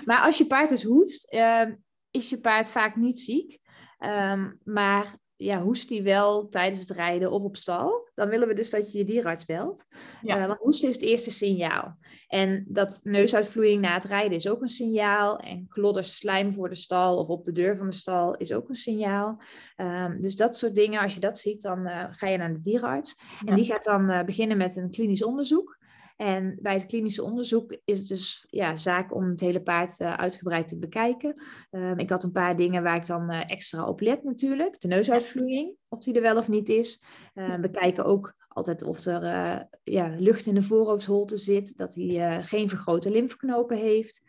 maar 0.04 0.20
als 0.20 0.38
je 0.38 0.46
paard 0.46 0.68
dus 0.68 0.82
hoest, 0.82 1.34
um, 1.34 1.84
is 2.10 2.30
je 2.30 2.40
paard 2.40 2.68
vaak 2.68 2.96
niet 2.96 3.20
ziek. 3.20 3.58
Um, 3.98 4.60
maar 4.64 5.18
ja, 5.36 5.62
hoest 5.62 5.88
die 5.88 6.02
wel 6.02 6.48
tijdens 6.48 6.80
het 6.80 6.90
rijden 6.90 7.30
of 7.30 7.42
op 7.42 7.56
stal, 7.56 8.08
dan 8.14 8.28
willen 8.28 8.48
we 8.48 8.54
dus 8.54 8.70
dat 8.70 8.92
je 8.92 8.98
je 8.98 9.04
dierarts 9.04 9.44
belt. 9.44 9.84
Ja. 10.22 10.40
Uh, 10.40 10.46
want 10.46 10.58
hoesten 10.58 10.88
is 10.88 10.94
het 10.94 11.04
eerste 11.04 11.30
signaal. 11.30 11.96
En 12.28 12.64
dat 12.68 13.00
neusuitvloeiing 13.02 13.80
na 13.80 13.94
het 13.94 14.04
rijden 14.04 14.36
is 14.36 14.48
ook 14.48 14.62
een 14.62 14.68
signaal. 14.68 15.38
En 15.38 15.68
klodder 15.68 16.04
slijm 16.04 16.52
voor 16.52 16.68
de 16.68 16.74
stal 16.74 17.18
of 17.18 17.28
op 17.28 17.44
de 17.44 17.52
deur 17.52 17.76
van 17.76 17.90
de 17.90 17.96
stal 17.96 18.36
is 18.36 18.52
ook 18.52 18.68
een 18.68 18.74
signaal. 18.74 19.42
Um, 19.76 20.20
dus 20.20 20.36
dat 20.36 20.56
soort 20.56 20.74
dingen, 20.74 21.00
als 21.00 21.14
je 21.14 21.20
dat 21.20 21.38
ziet, 21.38 21.62
dan 21.62 21.78
uh, 21.78 22.04
ga 22.10 22.26
je 22.26 22.36
naar 22.36 22.52
de 22.52 22.60
dierenarts. 22.60 23.18
En 23.44 23.54
die 23.54 23.64
gaat 23.64 23.84
dan 23.84 24.10
uh, 24.10 24.24
beginnen 24.24 24.56
met 24.56 24.76
een 24.76 24.90
klinisch 24.90 25.24
onderzoek. 25.24 25.78
En 26.16 26.58
bij 26.62 26.72
het 26.72 26.86
klinische 26.86 27.22
onderzoek 27.22 27.76
is 27.84 27.98
het 27.98 28.08
dus 28.08 28.44
ja, 28.48 28.76
zaak 28.76 29.14
om 29.14 29.28
het 29.28 29.40
hele 29.40 29.62
paard 29.62 30.00
uh, 30.00 30.12
uitgebreid 30.12 30.68
te 30.68 30.78
bekijken. 30.78 31.42
Um, 31.70 31.98
ik 31.98 32.10
had 32.10 32.22
een 32.22 32.32
paar 32.32 32.56
dingen 32.56 32.82
waar 32.82 32.96
ik 32.96 33.06
dan 33.06 33.32
uh, 33.32 33.50
extra 33.50 33.88
op 33.88 34.00
let 34.00 34.24
natuurlijk. 34.24 34.80
De 34.80 34.88
neusuitvloeiing, 34.88 35.76
of 35.94 36.04
die 36.04 36.14
er 36.14 36.22
wel 36.22 36.36
of 36.36 36.48
niet 36.48 36.68
is. 36.68 37.04
Uh, 37.34 37.56
bekijken 37.56 38.04
ook 38.04 38.34
altijd 38.48 38.82
of 38.82 39.04
er 39.04 39.22
uh, 39.22 39.60
ja, 39.84 40.14
lucht 40.18 40.46
in 40.46 40.54
de 40.54 40.62
voorhoofdsholte 40.62 41.36
zit, 41.36 41.76
dat 41.76 41.94
hij 41.94 42.04
uh, 42.04 42.44
geen 42.44 42.68
vergrote 42.68 43.10
lymfeknopen 43.10 43.76
heeft. 43.76 44.22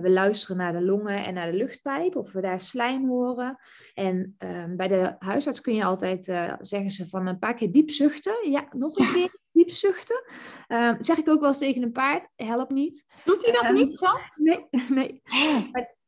We 0.00 0.10
luisteren 0.10 0.56
naar 0.56 0.72
de 0.72 0.82
longen 0.82 1.24
en 1.24 1.34
naar 1.34 1.50
de 1.50 1.56
luchtpijp, 1.56 2.16
of 2.16 2.32
we 2.32 2.40
daar 2.40 2.60
slijm 2.60 3.08
horen. 3.08 3.58
En 3.94 4.34
ehm, 4.38 4.76
bij 4.76 4.88
de 4.88 5.14
huisarts 5.18 5.60
kun 5.60 5.74
je 5.74 5.84
altijd, 5.84 6.24
zeggen 6.60 6.90
ze, 6.90 7.06
van 7.06 7.26
een 7.26 7.38
paar 7.38 7.54
keer 7.54 7.72
diep 7.72 7.90
zuchten. 7.90 8.50
Ja, 8.50 8.68
nog 8.70 8.98
een 8.98 9.12
keer 9.12 9.40
diep 9.52 9.70
zuchten. 9.70 10.24
Ehm, 10.66 11.02
zeg 11.02 11.16
ik 11.16 11.28
ook 11.28 11.40
wel 11.40 11.48
eens 11.48 11.58
tegen 11.58 11.82
een 11.82 11.92
paard, 11.92 12.28
helpt 12.36 12.72
niet. 12.72 13.04
Doet 13.24 13.42
hij 13.42 13.52
dat 13.52 13.62
ehm, 13.62 13.74
niet 13.74 13.98
zo? 13.98 14.06
Nee, 14.34 14.66
nee. 14.98 15.22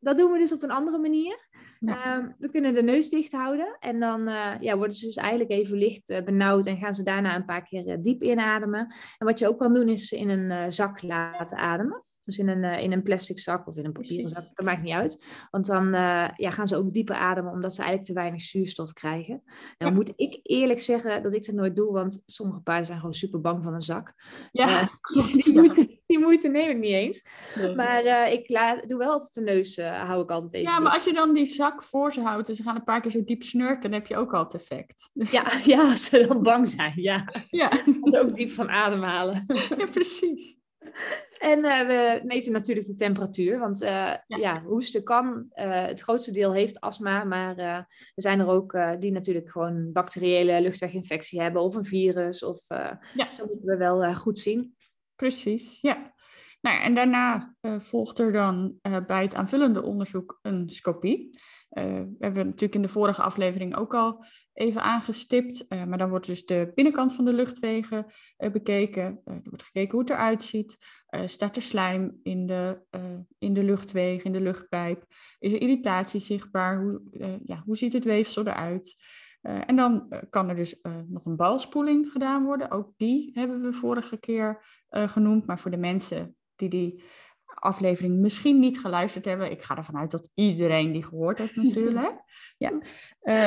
Dat 0.01 0.17
doen 0.17 0.33
we 0.33 0.39
dus 0.39 0.53
op 0.53 0.63
een 0.63 0.71
andere 0.71 0.99
manier. 0.99 1.47
Ehm, 1.81 2.29
we 2.39 2.51
kunnen 2.51 2.75
de 2.75 2.83
neus 2.83 3.09
dicht 3.09 3.33
houden 3.33 3.77
en 3.81 4.01
dan 4.01 4.29
uh, 4.29 4.55
ja, 4.61 4.77
worden 4.77 4.97
ze 4.97 5.07
dus 5.07 5.17
eigenlijk 5.17 5.51
even 5.51 5.79
licht 5.79 6.11
uh, 6.11 6.21
benauwd 6.21 6.67
en 6.67 6.77
gaan 6.77 6.95
ze 6.95 7.03
daarna 7.03 7.35
een 7.35 7.45
paar 7.45 7.63
keer 7.63 7.87
uh, 7.87 7.97
diep 8.01 8.23
inademen. 8.23 8.95
En 9.19 9.27
wat 9.27 9.39
je 9.39 9.49
ook 9.49 9.59
kan 9.59 9.75
doen 9.75 9.89
is 9.89 10.13
in 10.13 10.29
een 10.29 10.73
zak 10.73 11.03
laten 11.03 11.57
ademen. 11.57 12.05
Dus 12.29 12.39
in 12.39 12.49
een, 12.49 12.63
uh, 12.63 12.83
in 12.83 12.93
een 12.93 13.03
plastic 13.03 13.39
zak 13.39 13.67
of 13.67 13.77
in 13.77 13.85
een 13.85 13.93
papieren 13.93 14.29
zak, 14.29 14.45
dat 14.55 14.65
maakt 14.65 14.83
niet 14.83 14.95
uit. 14.95 15.25
Want 15.51 15.67
dan 15.67 15.87
uh, 15.87 16.29
ja, 16.37 16.51
gaan 16.51 16.69
ze 16.69 16.77
ook 16.77 16.93
dieper 16.93 17.15
ademen, 17.15 17.53
omdat 17.53 17.75
ze 17.75 17.79
eigenlijk 17.79 18.11
te 18.11 18.15
weinig 18.21 18.43
zuurstof 18.43 18.93
krijgen. 18.93 19.43
Nou 19.79 19.95
moet 19.95 20.13
ik 20.17 20.41
eerlijk 20.43 20.81
zeggen 20.81 21.23
dat 21.23 21.33
ik 21.33 21.47
dat 21.47 21.55
nooit 21.55 21.77
doe, 21.77 21.93
want 21.93 22.23
sommige 22.27 22.61
paarden 22.61 22.87
zijn 22.87 22.99
gewoon 22.99 23.15
super 23.15 23.41
bang 23.41 23.65
van 23.65 23.75
een 23.75 23.83
zak. 23.83 24.15
Ja. 24.53 24.69
Uh, 24.69 24.87
die, 25.33 25.53
ja. 25.53 25.61
Moeite, 25.61 26.01
die 26.07 26.19
moeite 26.19 26.49
neem 26.49 26.71
ik 26.71 26.79
niet 26.79 26.93
eens. 26.93 27.25
Nee. 27.57 27.75
Maar 27.75 28.33
ik 28.33 28.49
laat, 28.49 28.89
doe 28.89 28.99
wel 28.99 29.11
altijd 29.11 29.35
de 29.35 29.41
neus, 29.41 29.77
hou 29.77 30.23
ik 30.23 30.31
altijd 30.31 30.55
even 30.55 30.71
Ja, 30.71 30.79
maar 30.79 30.93
als 30.93 31.05
je 31.05 31.13
dan 31.13 31.35
die 31.35 31.47
zak 31.47 31.83
voor 31.83 32.13
ze 32.13 32.21
houdt 32.21 32.49
en 32.49 32.55
ze 32.55 32.63
gaan 32.63 32.77
een 32.77 32.85
paar 32.85 33.01
keer 33.01 33.11
zo 33.11 33.25
diep 33.25 33.43
snurken, 33.43 33.83
dan 33.83 33.93
heb 33.93 34.07
je 34.07 34.17
ook 34.17 34.35
altijd 34.35 34.63
effect. 34.63 35.11
Dus... 35.13 35.31
Ja, 35.31 35.61
ja, 35.65 35.83
als 35.83 36.05
ze 36.05 36.27
dan 36.27 36.43
bang 36.43 36.69
zijn, 36.69 36.93
ja. 36.97 37.25
ja. 37.51 37.69
Als 38.01 38.11
ze 38.11 38.21
ook 38.21 38.35
diep 38.35 38.51
van 38.51 38.69
ademhalen. 38.69 39.45
Ja, 39.77 39.87
precies. 39.87 40.58
En 41.39 41.59
uh, 41.59 41.87
we 41.87 42.21
meten 42.25 42.53
natuurlijk 42.53 42.87
de 42.87 42.95
temperatuur, 42.95 43.59
want 43.59 43.83
uh, 43.83 43.89
ja. 43.89 44.23
ja. 44.27 44.63
hoesten 44.63 45.05
kan. 45.05 45.47
Uh, 45.55 45.85
het 45.85 46.01
grootste 46.01 46.33
deel 46.33 46.53
heeft 46.53 46.81
astma, 46.81 47.25
maar 47.25 47.59
er 47.59 47.87
zijn 48.15 48.41
er 48.41 48.47
ook 48.47 48.79
die 48.99 49.13
natuurlijk 49.13 49.51
gewoon 49.51 49.93
bacteriële 49.93 50.61
luchtweginfectie 50.61 51.41
hebben 51.41 51.63
of 51.63 51.75
een 51.75 51.85
virus. 51.85 52.45
Of, 52.45 52.65
ja. 52.69 52.99
Dat 53.15 53.47
moeten 53.47 53.65
we 53.65 53.77
wel 53.77 54.15
goed 54.15 54.39
zien. 54.39 54.77
Precies, 55.17 55.81
ja. 55.81 56.15
Nou, 56.61 56.81
en 56.81 56.95
daarna 56.95 57.55
volgt 57.79 58.19
er 58.19 58.33
dan 58.33 58.75
bij 59.07 59.23
het 59.23 59.35
aanvullende 59.35 59.83
onderzoek 59.83 60.39
een 60.43 60.71
scopie. 60.71 61.31
we 61.69 62.17
hebben 62.19 62.45
natuurlijk 62.45 62.75
in 62.75 62.83
de 62.83 62.89
vorige 62.89 63.23
aflevering 63.23 63.77
ook 63.77 63.95
al 63.95 64.25
even 64.59 64.83
aangestipt. 64.83 65.67
maar 65.69 65.99
dan 65.99 66.09
wordt 66.09 66.27
dus 66.27 66.47
de 66.47 66.73
binnenkant 66.75 67.15
van 67.15 67.25
de 67.25 67.33
luchtwegen 67.33 68.07
bekeken. 68.37 69.21
er 69.25 69.41
wordt 69.45 69.63
gekeken 69.63 69.91
hoe 69.91 70.01
het 70.01 70.11
eruit 70.11 70.43
ziet. 70.43 70.79
staat 71.25 71.57
er 71.57 71.63
slijm 71.63 72.21
in 72.23 72.47
de, 72.47 72.81
in 73.39 73.53
de 73.53 73.65
luchtwegen, 73.65 74.25
in 74.25 74.33
de 74.33 74.41
luchtpijp? 74.41 75.05
Is 75.39 75.53
er 75.53 75.61
irritatie 75.61 76.21
zichtbaar? 76.21 76.81
Hoe, 76.81 77.03
ja, 77.45 77.63
hoe 77.65 77.77
ziet 77.77 77.93
het 77.93 78.05
weefsel 78.05 78.47
eruit? 78.47 78.97
en 79.43 79.77
dan 79.77 80.13
kan 80.31 80.49
er 80.49 80.57
dus 80.57 80.81
nog 81.07 81.25
een 81.25 81.37
balspoeling 81.37 82.09
gedaan 82.13 82.45
worden. 82.45 82.71
Ook 82.71 82.93
die 82.97 83.31
hebben 83.35 83.63
we 83.63 83.73
vorige 83.73 84.19
keer 84.19 84.65
genoemd. 84.89 85.47
Maar 85.47 85.59
voor 85.59 85.71
de 85.71 85.77
mensen 85.77 86.37
die 86.57 86.69
die 86.69 87.03
aflevering 87.55 88.19
misschien 88.19 88.61
niet 88.61 88.81
geluisterd 88.81 89.25
hebben. 89.25 89.51
Ik 89.51 89.63
ga 89.63 89.77
ervan 89.77 89.97
uit 89.97 90.11
dat 90.11 90.31
iedereen 90.35 90.93
die 90.93 91.05
gehoord 91.05 91.39
heeft 91.39 91.57
natuurlijk. 91.63 92.23
ja. 92.57 92.73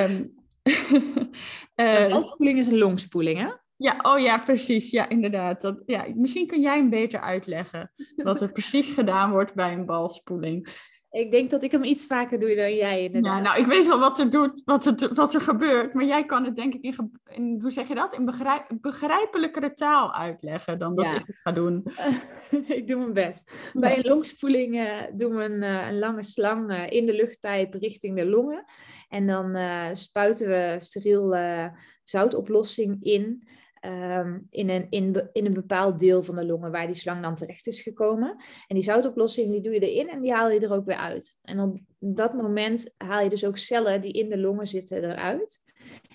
Um, 0.09 0.40
uh, 1.75 2.57
is 2.57 2.67
een 2.67 2.77
longspoeling, 2.77 3.39
hè? 3.39 3.49
Ja, 3.75 3.99
oh 4.01 4.19
ja, 4.19 4.37
precies. 4.37 4.89
Ja, 4.89 5.09
inderdaad. 5.09 5.61
Dat, 5.61 5.83
ja, 5.85 6.05
misschien 6.15 6.47
kun 6.47 6.61
jij 6.61 6.77
hem 6.77 6.89
beter 6.89 7.19
uitleggen 7.19 7.91
wat 8.23 8.41
er 8.41 8.51
precies 8.51 8.89
gedaan 8.89 9.31
wordt 9.31 9.53
bij 9.53 9.73
een 9.73 9.85
balspoeling. 9.85 10.67
Ik 11.11 11.31
denk 11.31 11.49
dat 11.49 11.63
ik 11.63 11.71
hem 11.71 11.83
iets 11.83 12.05
vaker 12.05 12.39
doe 12.39 12.55
dan 12.55 12.75
jij 12.75 13.03
inderdaad. 13.03 13.35
Ja, 13.35 13.41
nou, 13.41 13.59
ik 13.59 13.65
weet 13.65 13.87
wel 13.87 13.99
wat 13.99 14.19
er, 14.19 14.29
doet, 14.29 14.61
wat 14.65 14.85
er, 14.85 15.13
wat 15.13 15.33
er 15.33 15.41
gebeurt, 15.41 15.93
maar 15.93 16.05
jij 16.05 16.25
kan 16.25 16.45
het 16.45 16.55
denk 16.55 16.73
ik 16.73 16.83
in, 16.83 17.11
in 17.29 17.59
hoe 17.61 17.71
zeg 17.71 17.87
je 17.87 17.95
dat, 17.95 18.13
in 18.13 18.25
begrijp, 18.25 18.65
begrijpelijkere 18.81 19.73
taal 19.73 20.13
uitleggen 20.13 20.79
dan 20.79 20.95
dat 20.95 21.05
ik 21.05 21.23
het 21.25 21.39
ga 21.39 21.51
doen. 21.51 21.83
ik 22.77 22.87
doe 22.87 22.97
mijn 22.97 23.13
best. 23.13 23.71
Bij 23.73 23.97
een 23.97 24.07
longspoeling 24.07 24.75
uh, 24.75 25.01
doen 25.15 25.35
we 25.35 25.43
een, 25.43 25.61
uh, 25.61 25.87
een 25.87 25.99
lange 25.99 26.23
slang 26.23 26.71
uh, 26.71 26.89
in 26.89 27.05
de 27.05 27.13
luchtpijp 27.13 27.73
richting 27.73 28.17
de 28.17 28.25
longen. 28.25 28.65
En 29.09 29.27
dan 29.27 29.57
spuiten 29.95 30.47
we 30.47 30.75
steriel 30.77 31.35
zoutoplossing 32.03 32.97
in. 33.03 33.47
Ehm, 33.81 34.39
in, 34.49 34.69
een, 34.69 34.87
in, 34.89 35.29
in 35.31 35.45
een 35.45 35.53
bepaald 35.53 35.99
deel 35.99 36.23
van 36.23 36.35
de 36.35 36.45
longen 36.45 36.71
waar 36.71 36.85
die 36.85 36.95
slang 36.95 37.21
dan 37.21 37.35
terecht 37.35 37.67
is 37.67 37.81
gekomen. 37.81 38.29
En 38.67 38.75
die 38.75 38.83
zoutoplossing 38.83 39.51
die 39.51 39.61
doe 39.61 39.73
je 39.73 39.79
erin 39.79 40.09
en 40.09 40.21
die 40.21 40.33
haal 40.33 40.49
je 40.49 40.59
er 40.59 40.73
ook 40.73 40.85
weer 40.85 40.95
uit. 40.95 41.37
En 41.41 41.59
op 41.59 41.79
dat 41.99 42.33
moment 42.33 42.93
haal 42.97 43.23
je 43.23 43.29
dus 43.29 43.45
ook 43.45 43.57
cellen 43.57 44.01
die 44.01 44.13
in 44.13 44.29
de 44.29 44.37
longen 44.37 44.67
zitten 44.67 45.03
eruit. 45.03 45.59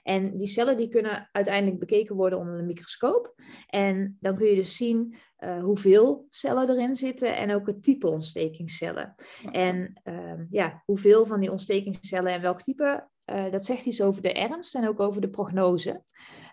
En 0.03 0.37
die 0.37 0.47
cellen 0.47 0.77
die 0.77 0.89
kunnen 0.89 1.29
uiteindelijk 1.33 1.79
bekeken 1.79 2.17
worden 2.17 2.39
onder 2.39 2.59
een 2.59 2.67
microscoop. 2.67 3.35
En 3.67 4.17
dan 4.21 4.37
kun 4.37 4.47
je 4.47 4.55
dus 4.55 4.77
zien 4.77 5.17
uh, 5.39 5.63
hoeveel 5.63 6.27
cellen 6.31 6.69
erin 6.69 6.97
zitten 6.97 7.37
en 7.37 7.55
ook 7.55 7.67
het 7.67 7.83
type 7.83 8.11
ontstekingscellen. 8.11 9.15
En 9.53 10.01
uh, 10.05 10.41
ja, 10.51 10.83
hoeveel 10.85 11.27
van 11.27 11.41
die 11.41 11.51
ontstekingscellen 11.51 12.33
en 12.33 12.41
welk 12.41 12.61
type, 12.63 13.09
uh, 13.27 13.51
dat 13.51 13.67
zegt 13.67 13.87
iets 13.87 14.03
over 14.03 14.23
de 14.23 14.33
ernst 14.33 14.75
en 14.75 14.89
ook 14.89 15.01
over 15.01 15.21
de 15.21 15.31
prognose. 15.31 16.03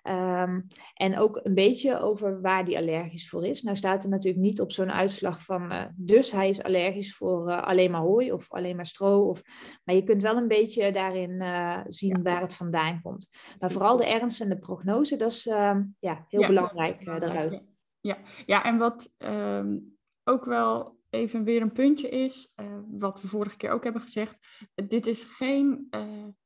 Um, 0.10 0.68
en 0.94 1.18
ook 1.18 1.40
een 1.44 1.54
beetje 1.54 2.00
over 2.00 2.42
waar 2.42 2.66
die 2.66 2.78
allergisch 2.78 3.30
voor 3.30 3.46
is. 3.46 3.62
Nou 3.62 3.78
staat 3.78 4.04
er 4.04 4.10
natuurlijk 4.10 4.44
niet 4.44 4.62
op 4.62 4.72
zo'n 4.72 4.92
uitslag 4.92 5.44
van, 5.44 5.72
uh, 5.72 5.86
dus 5.96 6.32
hij 6.32 6.50
is 6.50 6.64
allergisch 6.64 7.16
voor 7.16 7.50
uh, 7.50 7.62
alleen 7.62 7.92
maar 7.92 8.02
hooi 8.02 8.32
of 8.32 8.52
alleen 8.52 8.76
maar 8.76 8.86
stro. 8.86 9.28
Of, 9.28 9.42
maar 9.84 9.96
je 9.96 10.04
kunt 10.04 10.22
wel 10.22 10.38
een 10.38 10.48
beetje 10.48 10.92
daarin 10.92 11.44
zien 11.88 12.16
ja. 12.16 12.22
waar 12.22 12.42
het 12.42 12.56
vandaan 12.56 13.02
komt. 13.02 13.30
Maar 13.60 13.72
vooral 13.72 13.98
de 13.98 14.08
ernst 14.08 14.42
en 14.42 14.50
de 14.50 14.60
prognose, 14.60 15.16
dat 15.16 15.32
is 15.32 15.48
ehm, 15.48 15.84
ja, 16.00 16.26
heel 16.28 16.42
ja, 16.42 16.48
belangrijk 16.48 17.02
eruit. 17.02 17.66
Ja. 18.00 18.18
ja, 18.46 18.64
en 18.64 18.78
wat 18.78 19.12
um, 19.18 19.98
ook 20.24 20.46
wel 20.46 20.98
even 21.10 21.44
weer 21.44 21.62
een 21.62 21.72
puntje 21.72 22.10
is, 22.10 22.54
wat 22.92 23.22
we 23.22 23.28
vorige 23.28 23.58
keer 23.58 23.72
ook 23.72 23.84
hebben 23.84 24.02
gezegd, 24.02 24.38
dit 24.74 25.08
is 25.08 25.24
geen 25.24 25.90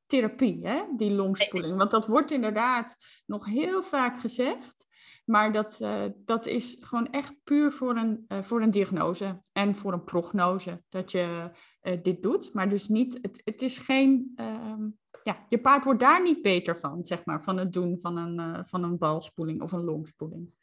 therapie, 0.07 0.67
hè? 0.67 0.83
die 0.95 1.11
longspoeling. 1.11 1.77
Want 1.77 1.91
dat 1.91 2.07
wordt 2.07 2.31
inderdaad 2.31 2.97
nog 3.25 3.45
heel 3.45 3.83
vaak 3.83 4.19
gezegd. 4.19 4.85
Maar 5.25 5.53
dat, 5.53 5.79
uh, 5.81 6.03
dat 6.25 6.45
is 6.45 6.77
gewoon 6.79 7.11
echt 7.11 7.43
puur 7.43 7.71
voor 7.71 7.95
een, 7.95 8.25
uh, 8.27 8.41
voor 8.41 8.61
een 8.61 8.71
diagnose 8.71 9.41
en 9.53 9.75
voor 9.75 9.93
een 9.93 10.03
prognose 10.03 10.83
dat 10.89 11.11
je 11.11 11.49
uh, 11.81 11.97
dit 12.03 12.21
doet. 12.21 12.53
Maar 12.53 12.69
dus 12.69 12.87
niet, 12.87 13.19
het, 13.21 13.41
het 13.43 13.61
is 13.61 13.77
geen, 13.77 14.31
ehm, 14.35 14.89
ja, 15.23 15.45
je 15.49 15.61
paard 15.61 15.85
wordt 15.85 15.99
daar 15.99 16.21
niet 16.21 16.41
beter 16.41 16.77
van, 16.77 17.05
zeg 17.05 17.25
maar, 17.25 17.43
van 17.43 17.57
het 17.57 17.73
doen 17.73 17.97
van 17.97 18.17
een, 18.17 18.65
van 18.65 18.83
een 18.83 18.97
balspoeling 18.97 19.61
of 19.61 19.71
een 19.71 19.83
longspoeling. 19.83 20.53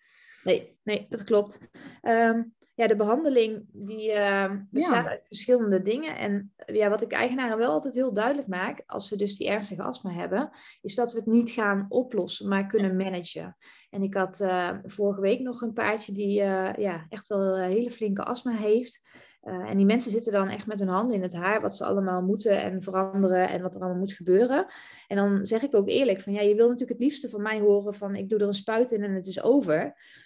Nee, 0.45 0.79
nee, 0.83 1.07
dat 1.09 1.25
klopt. 1.25 1.69
Um, 2.03 2.55
ja, 2.75 2.87
de 2.87 2.97
behandeling 2.97 3.67
die 3.73 4.13
uh, 4.15 4.51
bestaat 4.71 5.07
uit 5.07 5.25
verschillende 5.27 5.83
dingen. 5.83 6.17
En 6.17 6.53
ja, 6.67 6.89
wat 6.89 7.03
ik 7.03 7.13
eigenaren 7.13 7.59
wel 7.59 7.71
altijd 7.71 7.95
heel 7.95 8.13
duidelijk 8.13 8.49
maak, 8.49 8.83
als 8.87 9.09
ze 9.09 9.17
dus 9.17 9.37
die 9.37 9.49
ernstige 9.49 9.83
astma 9.83 10.13
hebben, 10.13 10.51
is 10.81 10.95
dat 10.95 11.13
we 11.13 11.19
het 11.19 11.27
niet 11.27 11.51
gaan 11.51 11.87
oplossen, 11.89 12.49
maar 12.49 12.67
kunnen 12.67 12.97
managen. 12.97 13.57
En 13.91 14.03
ik 14.03 14.15
had 14.15 14.41
uh, 14.41 14.71
vorige 14.85 15.21
week 15.21 15.41
nog 15.41 15.61
een 15.61 15.73
paardje 15.73 16.13
die 16.13 16.41
uh, 16.41 16.73
ja, 16.77 17.07
echt 17.09 17.29
wel 17.29 17.59
een 17.59 17.71
hele 17.71 17.91
flinke 17.91 18.25
astma 18.25 18.53
heeft. 18.53 19.01
Uh, 19.49 19.71
en 19.71 19.77
die 19.77 19.87
mensen 19.87 20.13
zitten 20.13 20.33
dan 20.33 20.49
echt 20.49 20.67
met 20.67 20.79
hun 20.79 20.89
handen 20.89 21.17
in 21.17 21.23
het 21.23 21.35
haar, 21.35 21.61
wat 21.61 21.77
ze 21.77 21.85
allemaal 21.85 22.23
moeten 22.23 22.63
en 22.63 22.83
veranderen 22.83 23.49
en 23.49 23.63
wat 23.63 23.75
er 23.75 23.81
allemaal 23.81 23.99
moet 23.99 24.13
gebeuren. 24.13 24.67
En 25.07 25.17
dan 25.17 25.47
zeg 25.47 25.63
ik 25.63 25.75
ook 25.75 25.89
eerlijk 25.89 26.21
van, 26.21 26.33
ja, 26.33 26.41
je 26.41 26.55
wil 26.55 26.69
natuurlijk 26.69 26.99
het 26.99 27.09
liefste 27.09 27.29
van 27.29 27.43
mij 27.43 27.61
horen 27.61 27.95
van, 27.95 28.15
ik 28.15 28.29
doe 28.29 28.39
er 28.39 28.47
een 28.47 28.55
spuit 28.55 28.91
in 28.91 29.03
en 29.03 29.15
het 29.15 29.27
is 29.27 29.43
over. 29.43 29.77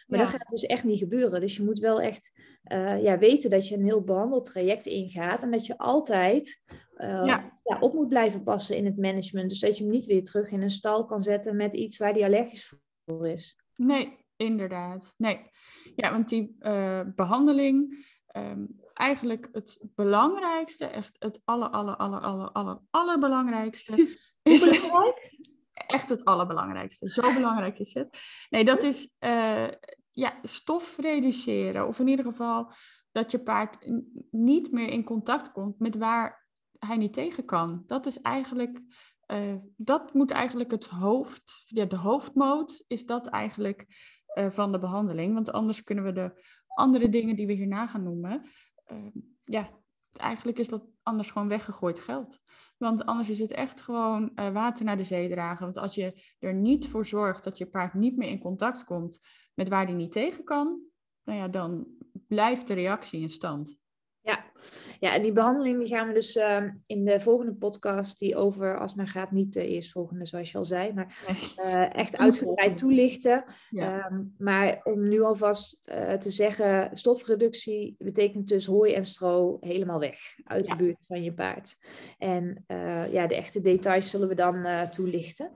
Maar 0.07 0.19
ja. 0.19 0.25
dat 0.25 0.29
gaat 0.29 0.49
dus 0.49 0.67
echt 0.67 0.85
niet 0.85 0.99
gebeuren. 0.99 1.41
Dus 1.41 1.57
je 1.57 1.65
moet 1.65 1.79
wel 1.79 2.01
echt 2.01 2.33
uh, 2.73 3.03
ja, 3.03 3.19
weten 3.19 3.51
dat 3.51 3.69
je 3.69 3.77
een 3.77 3.85
heel 3.85 4.05
behandeltraject 4.05 4.87
ingaat 4.87 5.43
en 5.43 5.51
dat 5.51 5.67
je 5.67 5.79
altijd 5.79 6.63
uh, 6.97 7.23
ja. 7.25 7.61
Ja, 7.63 7.79
op 7.81 7.95
moet 7.95 8.09
blijven 8.09 8.43
passen 8.43 8.77
in 8.77 8.85
het 8.85 8.97
management. 8.97 9.49
Dus 9.49 9.61
dat 9.61 9.77
je 9.77 9.83
hem 9.83 9.93
niet 9.93 10.07
weer 10.07 10.25
terug 10.25 10.51
in 10.51 10.63
een 10.63 10.71
stal 10.71 11.05
kan 11.05 11.23
zetten 11.23 11.57
met 11.57 11.75
iets 11.75 11.99
waar 11.99 12.13
die 12.13 12.25
allergisch 12.25 12.75
voor 13.05 13.29
is. 13.29 13.61
Nee, 13.77 14.17
inderdaad. 14.37 15.15
Nee. 15.17 15.51
Ja, 15.97 16.13
want 16.13 16.29
die 16.29 16.57
behandeling... 17.15 18.07
Um, 18.37 18.87
eigenlijk 18.99 19.49
het 19.53 19.79
belangrijkste, 19.95 20.87
echt 20.87 21.17
het 21.19 21.41
aller, 21.45 21.69
aller, 21.69 21.97
aller, 21.97 22.21
aller, 22.21 22.51
aller, 22.51 22.79
allerbelangrijkste. 22.91 23.97
Is 24.43 24.81
belangrijk? 24.81 25.37
Echt 25.87 26.09
het 26.09 26.25
allerbelangrijkste. 26.25 27.09
Zo 27.09 27.35
belangrijk 27.35 27.79
is 27.79 27.95
het. 27.95 28.19
Nee, 28.51 28.65
dat 28.65 28.83
is 28.83 29.11
uh, 29.21 29.69
ja, 30.13 30.39
stof 30.43 30.97
reduceren. 30.97 31.87
Of 31.87 31.99
in 31.99 32.09
ieder 32.09 32.25
geval 32.25 32.73
dat 33.13 33.31
je 33.31 33.43
paard 33.43 33.91
niet 34.31 34.73
meer 34.73 34.89
in 34.89 35.05
contact 35.05 35.53
komt 35.53 35.79
met 35.79 35.97
waar 35.97 36.49
hij 36.79 36.97
niet 36.97 37.13
tegen 37.13 37.45
kan. 37.45 37.85
Dat 37.87 38.07
is 38.07 38.21
eigenlijk, 38.21 38.81
uh, 39.27 39.55
dat 39.77 40.15
moet 40.15 40.31
eigenlijk 40.31 40.71
het 40.71 40.87
hoofd, 40.87 41.63
ja, 41.67 41.85
de 41.85 41.97
hoofdmoot 41.97 42.85
is 42.87 43.07
dat 43.07 43.27
eigenlijk 43.27 43.87
uh, 44.35 44.51
van 44.51 44.73
de 44.73 44.79
behandeling. 44.79 45.35
Want 45.35 45.53
anders 45.53 45.83
kunnen 45.83 46.05
we 46.05 46.13
de 46.13 46.43
andere 46.67 47.09
dingen 47.09 47.37
die 47.37 47.47
we 47.47 47.53
hierna 47.53 47.87
gaan 47.87 48.03
noemen, 48.03 48.43
ja, 49.45 49.71
eigenlijk 50.13 50.59
is 50.59 50.69
dat 50.69 50.87
anders 51.03 51.31
gewoon 51.31 51.49
weggegooid 51.49 52.01
geld. 52.01 52.41
Want 52.77 53.05
anders 53.05 53.31
is 53.31 53.39
het 53.39 53.53
echt 53.53 53.81
gewoon 53.81 54.31
uh, 54.35 54.53
water 54.53 54.85
naar 54.85 54.97
de 54.97 55.05
zee 55.05 55.29
dragen. 55.29 55.65
Want 55.65 55.77
als 55.77 55.95
je 55.95 56.23
er 56.39 56.55
niet 56.55 56.89
voor 56.89 57.07
zorgt 57.07 57.45
dat 57.45 57.59
je 57.59 57.67
paard 57.67 57.95
niet 57.95 58.17
meer 58.17 58.29
in 58.29 58.41
contact 58.41 58.85
komt 58.85 59.21
met 59.55 59.69
waar 59.69 59.85
hij 59.85 59.95
niet 59.95 60.13
tegen 60.13 60.45
kan, 60.45 60.81
nou 61.25 61.39
ja, 61.39 61.49
dan 61.49 61.87
blijft 62.27 62.67
de 62.67 62.75
reactie 62.75 63.21
in 63.21 63.31
stand. 63.31 63.79
Ja. 64.21 64.45
ja, 65.01 65.15
en 65.15 65.23
die 65.23 65.33
behandeling 65.33 65.79
die 65.79 65.89
gaan 65.89 66.09
we 66.09 66.15
dus 66.15 66.37
uh, 66.37 66.65
in 66.87 67.05
de 67.05 67.21
volgende 67.21 67.55
podcast, 67.55 68.19
die 68.19 68.37
over 68.37 68.79
astma 68.79 69.07
gaat, 69.07 69.31
niet 69.31 69.53
de 69.53 69.67
eerstvolgende 69.67 70.27
zoals 70.27 70.51
je 70.51 70.59
al 70.59 70.65
zei, 70.65 70.93
maar 70.93 71.19
uh, 71.57 71.95
echt 71.95 72.17
uitgebreid 72.17 72.79
toelichten. 72.79 73.45
Ja. 73.71 74.11
Um, 74.11 74.35
maar 74.39 74.81
om 74.83 75.09
nu 75.09 75.23
alvast 75.23 75.79
uh, 75.93 76.13
te 76.13 76.31
zeggen, 76.31 76.97
stofreductie 76.97 77.95
betekent 77.99 78.49
dus 78.49 78.67
hooi 78.67 78.95
en 78.95 79.05
stro 79.05 79.57
helemaal 79.61 79.99
weg 79.99 80.19
uit 80.45 80.69
ja. 80.69 80.75
de 80.75 80.85
buurt 80.85 80.99
van 81.07 81.23
je 81.23 81.33
paard. 81.33 81.77
En 82.19 82.65
ja, 83.11 83.27
de 83.27 83.37
echte 83.37 83.61
details 83.61 84.11
zullen 84.11 84.29
we 84.29 84.35
dan 84.35 84.89
toelichten. 84.91 85.53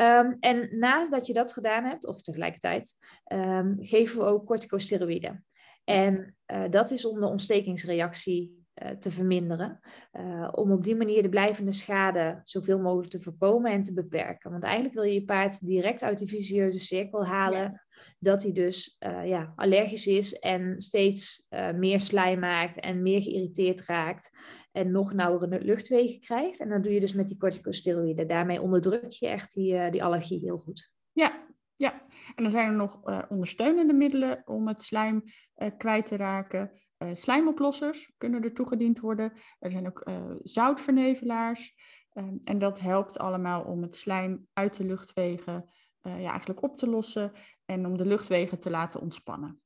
Um, 0.00 0.36
en 0.40 0.68
nadat 0.78 1.26
je 1.26 1.32
dat 1.32 1.52
gedaan 1.52 1.84
hebt, 1.84 2.06
of 2.06 2.22
tegelijkertijd, 2.22 2.94
um, 3.32 3.76
geven 3.80 4.18
we 4.18 4.24
ook 4.24 4.46
corticosteroïden. 4.46 5.44
En 5.88 6.36
uh, 6.52 6.64
dat 6.70 6.90
is 6.90 7.06
om 7.06 7.20
de 7.20 7.26
ontstekingsreactie 7.26 8.64
uh, 8.82 8.90
te 8.90 9.10
verminderen. 9.10 9.80
Uh, 10.12 10.48
om 10.52 10.72
op 10.72 10.84
die 10.84 10.96
manier 10.96 11.22
de 11.22 11.28
blijvende 11.28 11.72
schade 11.72 12.40
zoveel 12.42 12.78
mogelijk 12.78 13.10
te 13.10 13.22
voorkomen 13.22 13.72
en 13.72 13.82
te 13.82 13.92
beperken. 13.92 14.50
Want 14.50 14.64
eigenlijk 14.64 14.94
wil 14.94 15.04
je 15.04 15.12
je 15.12 15.24
paard 15.24 15.66
direct 15.66 16.02
uit 16.02 16.18
die 16.18 16.28
vicieuze 16.28 16.78
cirkel 16.78 17.26
halen. 17.26 17.60
Ja. 17.60 17.84
Dat 18.18 18.42
hij 18.42 18.52
dus 18.52 18.96
ja, 19.24 19.52
allergisch 19.56 20.06
is 20.06 20.38
en 20.38 20.80
steeds 20.80 21.46
meer 21.74 22.00
slijm 22.00 22.38
maakt 22.38 22.80
en 22.80 23.02
meer 23.02 23.22
geïrriteerd 23.22 23.80
raakt. 23.80 24.30
En 24.72 24.90
nog 24.90 25.12
nauwere 25.12 25.64
luchtwegen 25.64 26.20
krijgt. 26.20 26.60
En 26.60 26.68
dan 26.68 26.82
doe 26.82 26.92
je 26.92 27.00
dus 27.00 27.14
met 27.14 27.28
die 27.28 27.36
corticosteroïden. 27.36 28.28
Daarmee 28.28 28.62
onderdruk 28.62 29.10
je 29.10 29.26
echt 29.26 29.54
die, 29.54 29.90
die 29.90 30.04
allergie 30.04 30.40
heel 30.40 30.58
goed. 30.58 30.90
Ja, 31.12 31.46
ja, 31.76 32.02
en 32.34 32.42
dan 32.42 32.50
zijn 32.50 32.66
er 32.66 32.76
nog 32.76 33.08
uh, 33.08 33.22
ondersteunende 33.28 33.92
middelen 33.92 34.42
om 34.44 34.68
het 34.68 34.82
slijm 34.82 35.22
uh, 35.56 35.70
kwijt 35.76 36.06
te 36.06 36.16
raken. 36.16 36.80
Uh, 36.98 37.10
slijmoplossers 37.12 38.12
kunnen 38.16 38.42
er 38.42 38.54
toegediend 38.54 39.00
worden. 39.00 39.32
Er 39.58 39.70
zijn 39.70 39.86
ook 39.86 40.10
zoutvernevelaars. 40.42 41.74
Ehm, 42.12 42.36
en 42.42 42.58
dat 42.58 42.80
helpt 42.80 43.18
allemaal 43.18 43.62
om 43.62 43.82
het 43.82 43.96
slijm 43.96 44.46
uit 44.52 44.76
de 44.76 44.84
luchtwegen 44.84 45.70
ja, 46.02 46.30
eigenlijk 46.30 46.62
op 46.62 46.76
te 46.76 46.88
lossen 46.88 47.32
en 47.64 47.86
om 47.86 47.96
de 47.96 48.06
luchtwegen 48.06 48.58
te 48.58 48.70
laten 48.70 49.00
ontspannen. 49.00 49.60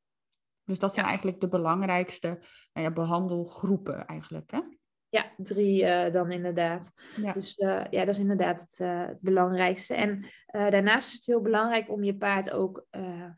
Dus 0.64 0.78
dat 0.78 0.94
zijn 0.94 1.06
eigenlijk 1.06 1.40
de 1.40 1.48
belangrijkste 1.48 2.28
nou 2.72 2.86
ja, 2.86 2.92
behandelgroepen 2.92 4.06
eigenlijk. 4.06 4.50
Hè? 4.50 4.60
Ja, 5.10 5.32
drie 5.36 5.82
uh, 5.82 6.12
dan 6.12 6.30
inderdaad. 6.30 6.92
Ja. 7.22 7.32
Dus 7.32 7.58
uh, 7.58 7.82
ja, 7.90 8.04
dat 8.04 8.14
is 8.14 8.18
inderdaad 8.18 8.60
het, 8.60 8.78
uh, 8.82 9.06
het 9.06 9.22
belangrijkste. 9.22 9.94
En 9.94 10.24
daarnaast 10.46 11.08
is 11.08 11.14
het 11.14 11.26
heel 11.26 11.40
belangrijk 11.40 11.90
om 11.90 12.04
je 12.04 12.16
paard 12.16 12.50
ook 12.50 12.86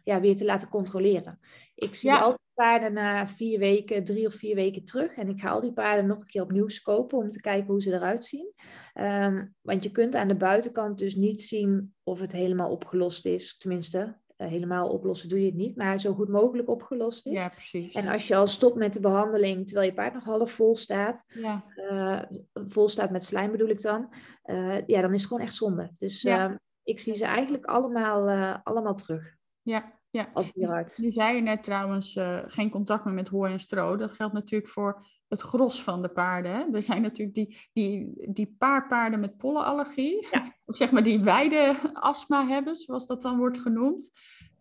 ja, 0.04 0.20
weer 0.20 0.36
te 0.36 0.44
laten 0.44 0.68
controleren. 0.68 1.38
Ik 1.74 1.94
zie 1.94 2.10
ja. 2.10 2.18
altijd 2.18 2.40
paarden 2.54 2.92
na 2.92 3.26
vier 3.26 3.58
weken, 3.58 4.04
drie 4.04 4.26
of 4.26 4.34
vier 4.34 4.54
weken 4.54 4.84
terug. 4.84 5.16
En 5.16 5.28
ik 5.28 5.40
ga 5.40 5.50
al 5.50 5.60
die 5.60 5.72
paarden 5.72 6.06
nog 6.06 6.18
een 6.18 6.26
keer 6.26 6.42
opnieuw 6.42 6.68
scopen 6.68 7.18
om 7.18 7.30
te 7.30 7.40
kijken 7.40 7.66
hoe 7.66 7.82
ze 7.82 7.92
eruit 7.92 8.24
zien. 8.24 8.52
Um, 8.94 9.54
want 9.60 9.82
je 9.82 9.90
kunt 9.90 10.14
aan 10.14 10.28
de 10.28 10.36
buitenkant 10.36 10.98
dus 10.98 11.14
niet 11.14 11.42
zien 11.42 11.94
of 12.02 12.20
het 12.20 12.32
helemaal 12.32 12.70
opgelost 12.70 13.26
is. 13.26 13.56
Tenminste, 13.56 13.98
eh, 13.98 14.12
helemaal 14.36 14.88
oplossen 14.88 15.28
doe 15.28 15.40
je 15.40 15.46
het 15.46 15.54
niet, 15.54 15.76
maar 15.76 16.00
zo 16.00 16.14
goed 16.14 16.28
mogelijk 16.28 16.68
opgelost 16.68 17.26
is. 17.26 17.32
Ja, 17.32 17.48
precies. 17.48 17.94
En 17.94 18.08
als 18.08 18.28
je 18.28 18.36
al 18.36 18.46
stopt 18.46 18.76
met 18.76 18.92
de 18.92 19.00
behandeling 19.00 19.66
terwijl 19.66 19.88
je 19.88 19.94
paard 19.94 20.14
nog 20.14 20.24
half 20.24 20.50
vol 20.50 20.76
staat, 20.76 21.24
ja. 21.26 21.64
Uh, 21.76 22.20
vol 22.52 22.88
staat 22.88 23.10
met 23.10 23.24
slijm 23.24 23.50
bedoel 23.50 23.68
ik 23.68 23.82
dan, 23.82 24.14
uh, 24.44 24.86
ja, 24.86 25.00
dan 25.00 25.12
is 25.12 25.20
het 25.20 25.28
gewoon 25.28 25.42
echt 25.42 25.54
zonde. 25.54 25.90
Dus 25.98 26.22
ja. 26.22 26.60
ik 26.82 27.00
zie 27.00 27.14
ze 27.14 27.24
eigenlijk 27.24 27.64
allemaal, 27.64 28.60
allemaal 28.62 28.94
terug. 28.94 29.36
Ja, 29.62 30.00
ja. 30.10 30.30
Als. 30.32 30.96
Nu 30.96 31.12
zei 31.12 31.34
je 31.36 31.42
net 31.42 31.62
trouwens 31.62 32.18
geen 32.46 32.70
contact 32.70 33.04
meer 33.04 33.14
met 33.14 33.28
hooi 33.28 33.52
en 33.52 33.60
stro. 33.60 33.96
Dat 33.96 34.12
geldt 34.12 34.34
natuurlijk 34.34 34.70
voor 34.70 35.06
het 35.32 35.40
gros 35.40 35.82
van 35.82 36.02
de 36.02 36.08
paarden. 36.08 36.52
Hè? 36.52 36.64
Er 36.72 36.82
zijn 36.82 37.02
natuurlijk 37.02 37.34
die, 37.36 37.58
die, 37.72 38.12
die 38.32 38.54
paar 38.58 38.86
paarden 38.86 39.20
met 39.20 39.36
pollenallergie. 39.36 40.26
Ja. 40.30 40.54
Of 40.66 40.76
zeg 40.76 40.90
maar 40.90 41.02
die 41.02 41.20
wijde 41.20 41.76
astma 41.92 42.46
hebben, 42.46 42.76
zoals 42.76 43.06
dat 43.06 43.22
dan 43.22 43.38
wordt 43.38 43.60
genoemd. 43.60 44.10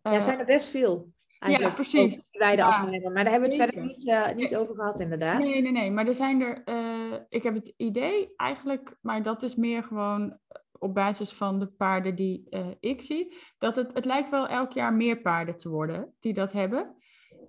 Ja, 0.02 0.20
zijn 0.20 0.40
er 0.40 0.46
best 0.46 0.68
veel. 0.68 1.12
Ja, 1.40 1.70
precies. 1.70 2.30
Wijde 2.32 2.62
ja. 2.62 2.86
hebben. 2.90 3.14
Maar 3.14 3.24
daar 3.24 3.32
hebben 3.32 3.50
we 3.50 3.56
het 3.56 3.66
verder 3.66 3.86
niet, 3.86 4.06
uh, 4.08 4.32
niet 4.32 4.56
over 4.56 4.76
gehad, 4.76 5.00
inderdaad. 5.00 5.40
Nee, 5.40 5.62
nee, 5.62 5.72
nee. 5.72 5.92
Maar 5.92 6.08
er 6.08 6.16
zijn 6.16 6.42
er... 6.42 6.62
Uh, 6.66 7.18
ik 7.30 7.44
heb 7.44 7.54
het 7.54 7.74
idee 7.78 8.34
eigenlijk... 8.36 8.98
Maar 9.02 9.24
dat 9.24 9.44
is 9.44 9.56
meer 9.56 9.84
gewoon 9.84 10.38
op 10.72 10.94
basis 10.94 11.34
van 11.34 11.60
de 11.60 11.68
paarden 11.68 12.16
die 12.16 12.48
uh, 12.50 12.68
ik 12.80 13.02
zie. 13.02 13.38
Dat 13.58 13.76
het, 13.76 13.94
het 13.94 14.06
lijkt 14.06 14.30
wel 14.30 14.48
elk 14.48 14.72
jaar 14.72 14.94
meer 14.94 15.22
paarden 15.22 15.58
te 15.58 15.70
worden 15.70 16.14
die 16.20 16.34
dat 16.34 16.52
hebben. 16.52 16.96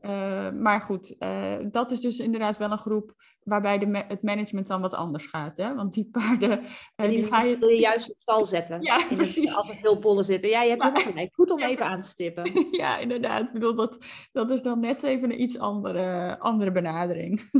Uh, 0.03 0.51
maar 0.51 0.81
goed, 0.81 1.15
uh, 1.19 1.57
dat 1.62 1.91
is 1.91 2.01
dus 2.01 2.19
inderdaad 2.19 2.57
wel 2.59 2.71
een 2.71 2.79
groep 2.79 3.15
waarbij 3.43 3.79
de 3.79 4.05
het 4.09 4.23
management 4.23 4.67
dan 4.67 4.81
wat 4.81 4.95
anders 4.95 5.27
gaat. 5.27 5.57
Hè? 5.57 5.75
Want 5.75 5.95
die 5.95 6.09
paarden, 6.11 6.61
uh, 6.61 6.67
die, 6.97 7.09
die, 7.09 7.25
ga 7.25 7.43
je... 7.43 7.59
wil 7.59 7.69
je 7.69 7.81
juist 7.81 8.11
op 8.11 8.19
stal 8.19 8.45
zetten. 8.47 8.83
Ja, 8.83 9.01
precies. 9.15 9.51
Het, 9.51 9.59
als 9.59 9.69
er 9.69 9.77
veel 9.77 9.99
pollen 9.99 10.25
zitten. 10.25 10.49
Ja, 10.49 10.62
je 10.62 10.69
hebt 10.69 10.83
maar... 10.83 10.99
gelijk. 10.99 11.35
Goed 11.35 11.51
om 11.51 11.62
even 11.62 11.87
aan 11.87 12.01
te 12.01 12.09
stippen. 12.09 12.67
ja, 12.71 12.99
inderdaad. 12.99 13.47
Ik 13.47 13.53
bedoel, 13.53 13.75
dat, 13.75 13.99
dat 14.33 14.51
is 14.51 14.62
dan 14.62 14.81
net 14.81 15.03
even 15.03 15.31
een 15.31 15.41
iets 15.41 15.59
andere, 15.59 16.38
andere 16.38 16.73
benadering. 16.73 17.51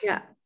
ja. 0.00 0.36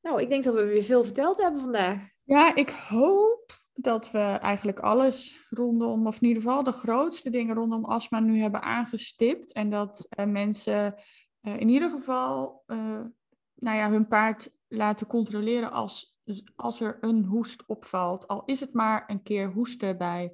Nou, 0.00 0.20
ik 0.20 0.28
denk 0.28 0.44
dat 0.44 0.54
we 0.54 0.64
weer 0.64 0.82
veel 0.82 1.04
verteld 1.04 1.42
hebben 1.42 1.60
vandaag. 1.60 2.08
Ja, 2.24 2.54
ik 2.54 2.70
hoop 2.70 3.52
dat 3.82 4.10
we 4.10 4.18
eigenlijk 4.18 4.78
alles 4.78 5.46
rondom, 5.50 6.06
of 6.06 6.20
in 6.20 6.28
ieder 6.28 6.42
geval 6.42 6.62
de 6.62 6.72
grootste 6.72 7.30
dingen 7.30 7.54
rondom 7.54 7.84
astma 7.84 8.20
nu 8.20 8.40
hebben 8.40 8.62
aangestipt. 8.62 9.52
En 9.52 9.70
dat 9.70 10.08
uh, 10.18 10.26
mensen 10.26 10.94
uh, 11.42 11.60
in 11.60 11.68
ieder 11.68 11.90
geval 11.90 12.62
uh, 12.66 13.00
nou 13.54 13.76
ja, 13.76 13.90
hun 13.90 14.08
paard 14.08 14.50
laten 14.68 15.06
controleren 15.06 15.72
als, 15.72 16.18
als 16.56 16.80
er 16.80 16.98
een 17.00 17.24
hoest 17.24 17.66
opvalt. 17.66 18.28
Al 18.28 18.42
is 18.44 18.60
het 18.60 18.72
maar 18.72 19.04
een 19.06 19.22
keer 19.22 19.52
hoesten 19.52 19.98
bij, 19.98 20.32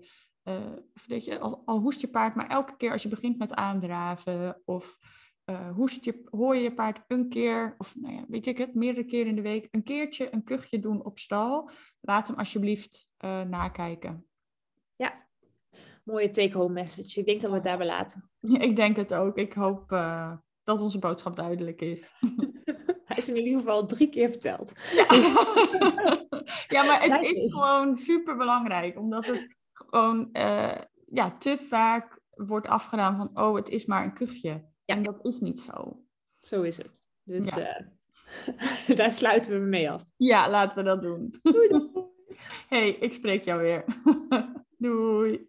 weet 1.07 1.25
je, 1.25 1.39
al, 1.39 1.63
al, 1.65 1.79
hoest 1.79 2.01
je 2.01 2.09
paard, 2.09 2.35
maar 2.35 2.49
elke 2.49 2.77
keer 2.77 2.93
als 2.93 3.03
je 3.03 3.09
begint 3.09 3.39
met 3.39 3.55
aandraven 3.55 4.63
of 4.65 4.99
uh, 5.51 5.71
hoest 5.75 6.05
je, 6.05 6.23
hoor 6.31 6.57
je 6.57 6.63
je 6.63 6.75
paard 6.75 7.05
een 7.09 7.29
keer, 7.29 7.75
of 7.79 7.97
nou 7.97 8.15
ja, 8.15 8.25
weet 8.29 8.47
ik 8.47 8.59
het, 8.59 8.75
meerdere 8.75 9.07
keren 9.07 9.27
in 9.27 9.35
de 9.35 9.43
week, 9.43 9.69
een 9.71 9.83
keertje 9.83 10.35
een 10.35 10.45
kuchje 10.45 10.79
doen 10.79 11.05
op 11.05 11.19
stal. 11.19 11.71
Laat 12.01 12.29
hem 12.29 12.37
alsjeblieft 12.37 13.09
uh, 13.25 13.41
nakijken. 13.43 14.27
Ja, 14.97 15.27
mooie 16.05 16.29
take-home 16.29 16.73
message. 16.73 17.21
Ik 17.21 17.27
denk 17.27 17.41
dat 17.41 17.51
we 17.51 17.57
het 17.57 17.65
daarbij 17.65 17.87
laten. 17.87 18.31
Ja, 18.41 18.59
ik 18.69 18.77
denk 18.77 18.97
het 18.97 19.15
ook. 19.15 19.37
Ik 19.37 19.53
hoop 19.53 19.93
uh, 19.93 20.33
dat 20.63 20.81
onze 20.81 20.99
boodschap 20.99 21.37
duidelijk 21.37 21.81
is. 21.81 22.13
Hij 23.05 23.17
is 23.17 23.29
in 23.29 23.37
ieder 23.37 23.59
geval 23.59 23.87
drie 23.87 24.09
keer 24.09 24.31
verteld. 24.31 24.73
Ja, 24.93 25.07
ja 26.77 26.83
maar 26.83 27.03
het 27.03 27.23
is 27.23 27.53
gewoon 27.53 27.97
super 27.97 28.37
belangrijk, 28.37 28.99
omdat 28.99 29.27
het 29.27 29.57
gewoon 29.73 30.29
ja, 31.07 31.31
te 31.39 31.57
vaak 31.59 32.21
wordt 32.31 32.67
afgedaan 32.67 33.17
van, 33.17 33.31
oh, 33.35 33.55
het 33.55 33.69
is 33.69 33.87
maar 33.87 34.05
een 34.05 34.15
kuchje. 34.15 34.75
Ja. 34.87 34.95
En 34.95 35.03
dat 35.03 35.25
is 35.25 35.41
niet 35.41 35.61
zo. 35.61 36.05
Zo 36.39 36.63
is 36.63 36.77
het. 36.77 37.05
Dus 37.23 37.55
ja. 37.55 37.81
uh, 37.81 38.97
daar 38.99 39.11
sluiten 39.11 39.59
we 39.59 39.65
mee 39.65 39.91
af. 39.91 40.05
Ja, 40.17 40.51
laten 40.51 40.77
we 40.77 40.83
dat 40.83 41.03
doen. 41.03 41.35
Doei. 41.43 41.69
doei. 41.69 41.91
hey, 42.69 42.89
ik 42.89 43.13
spreek 43.13 43.45
jou 43.45 43.61
weer. 43.63 43.85
doei. 44.79 45.49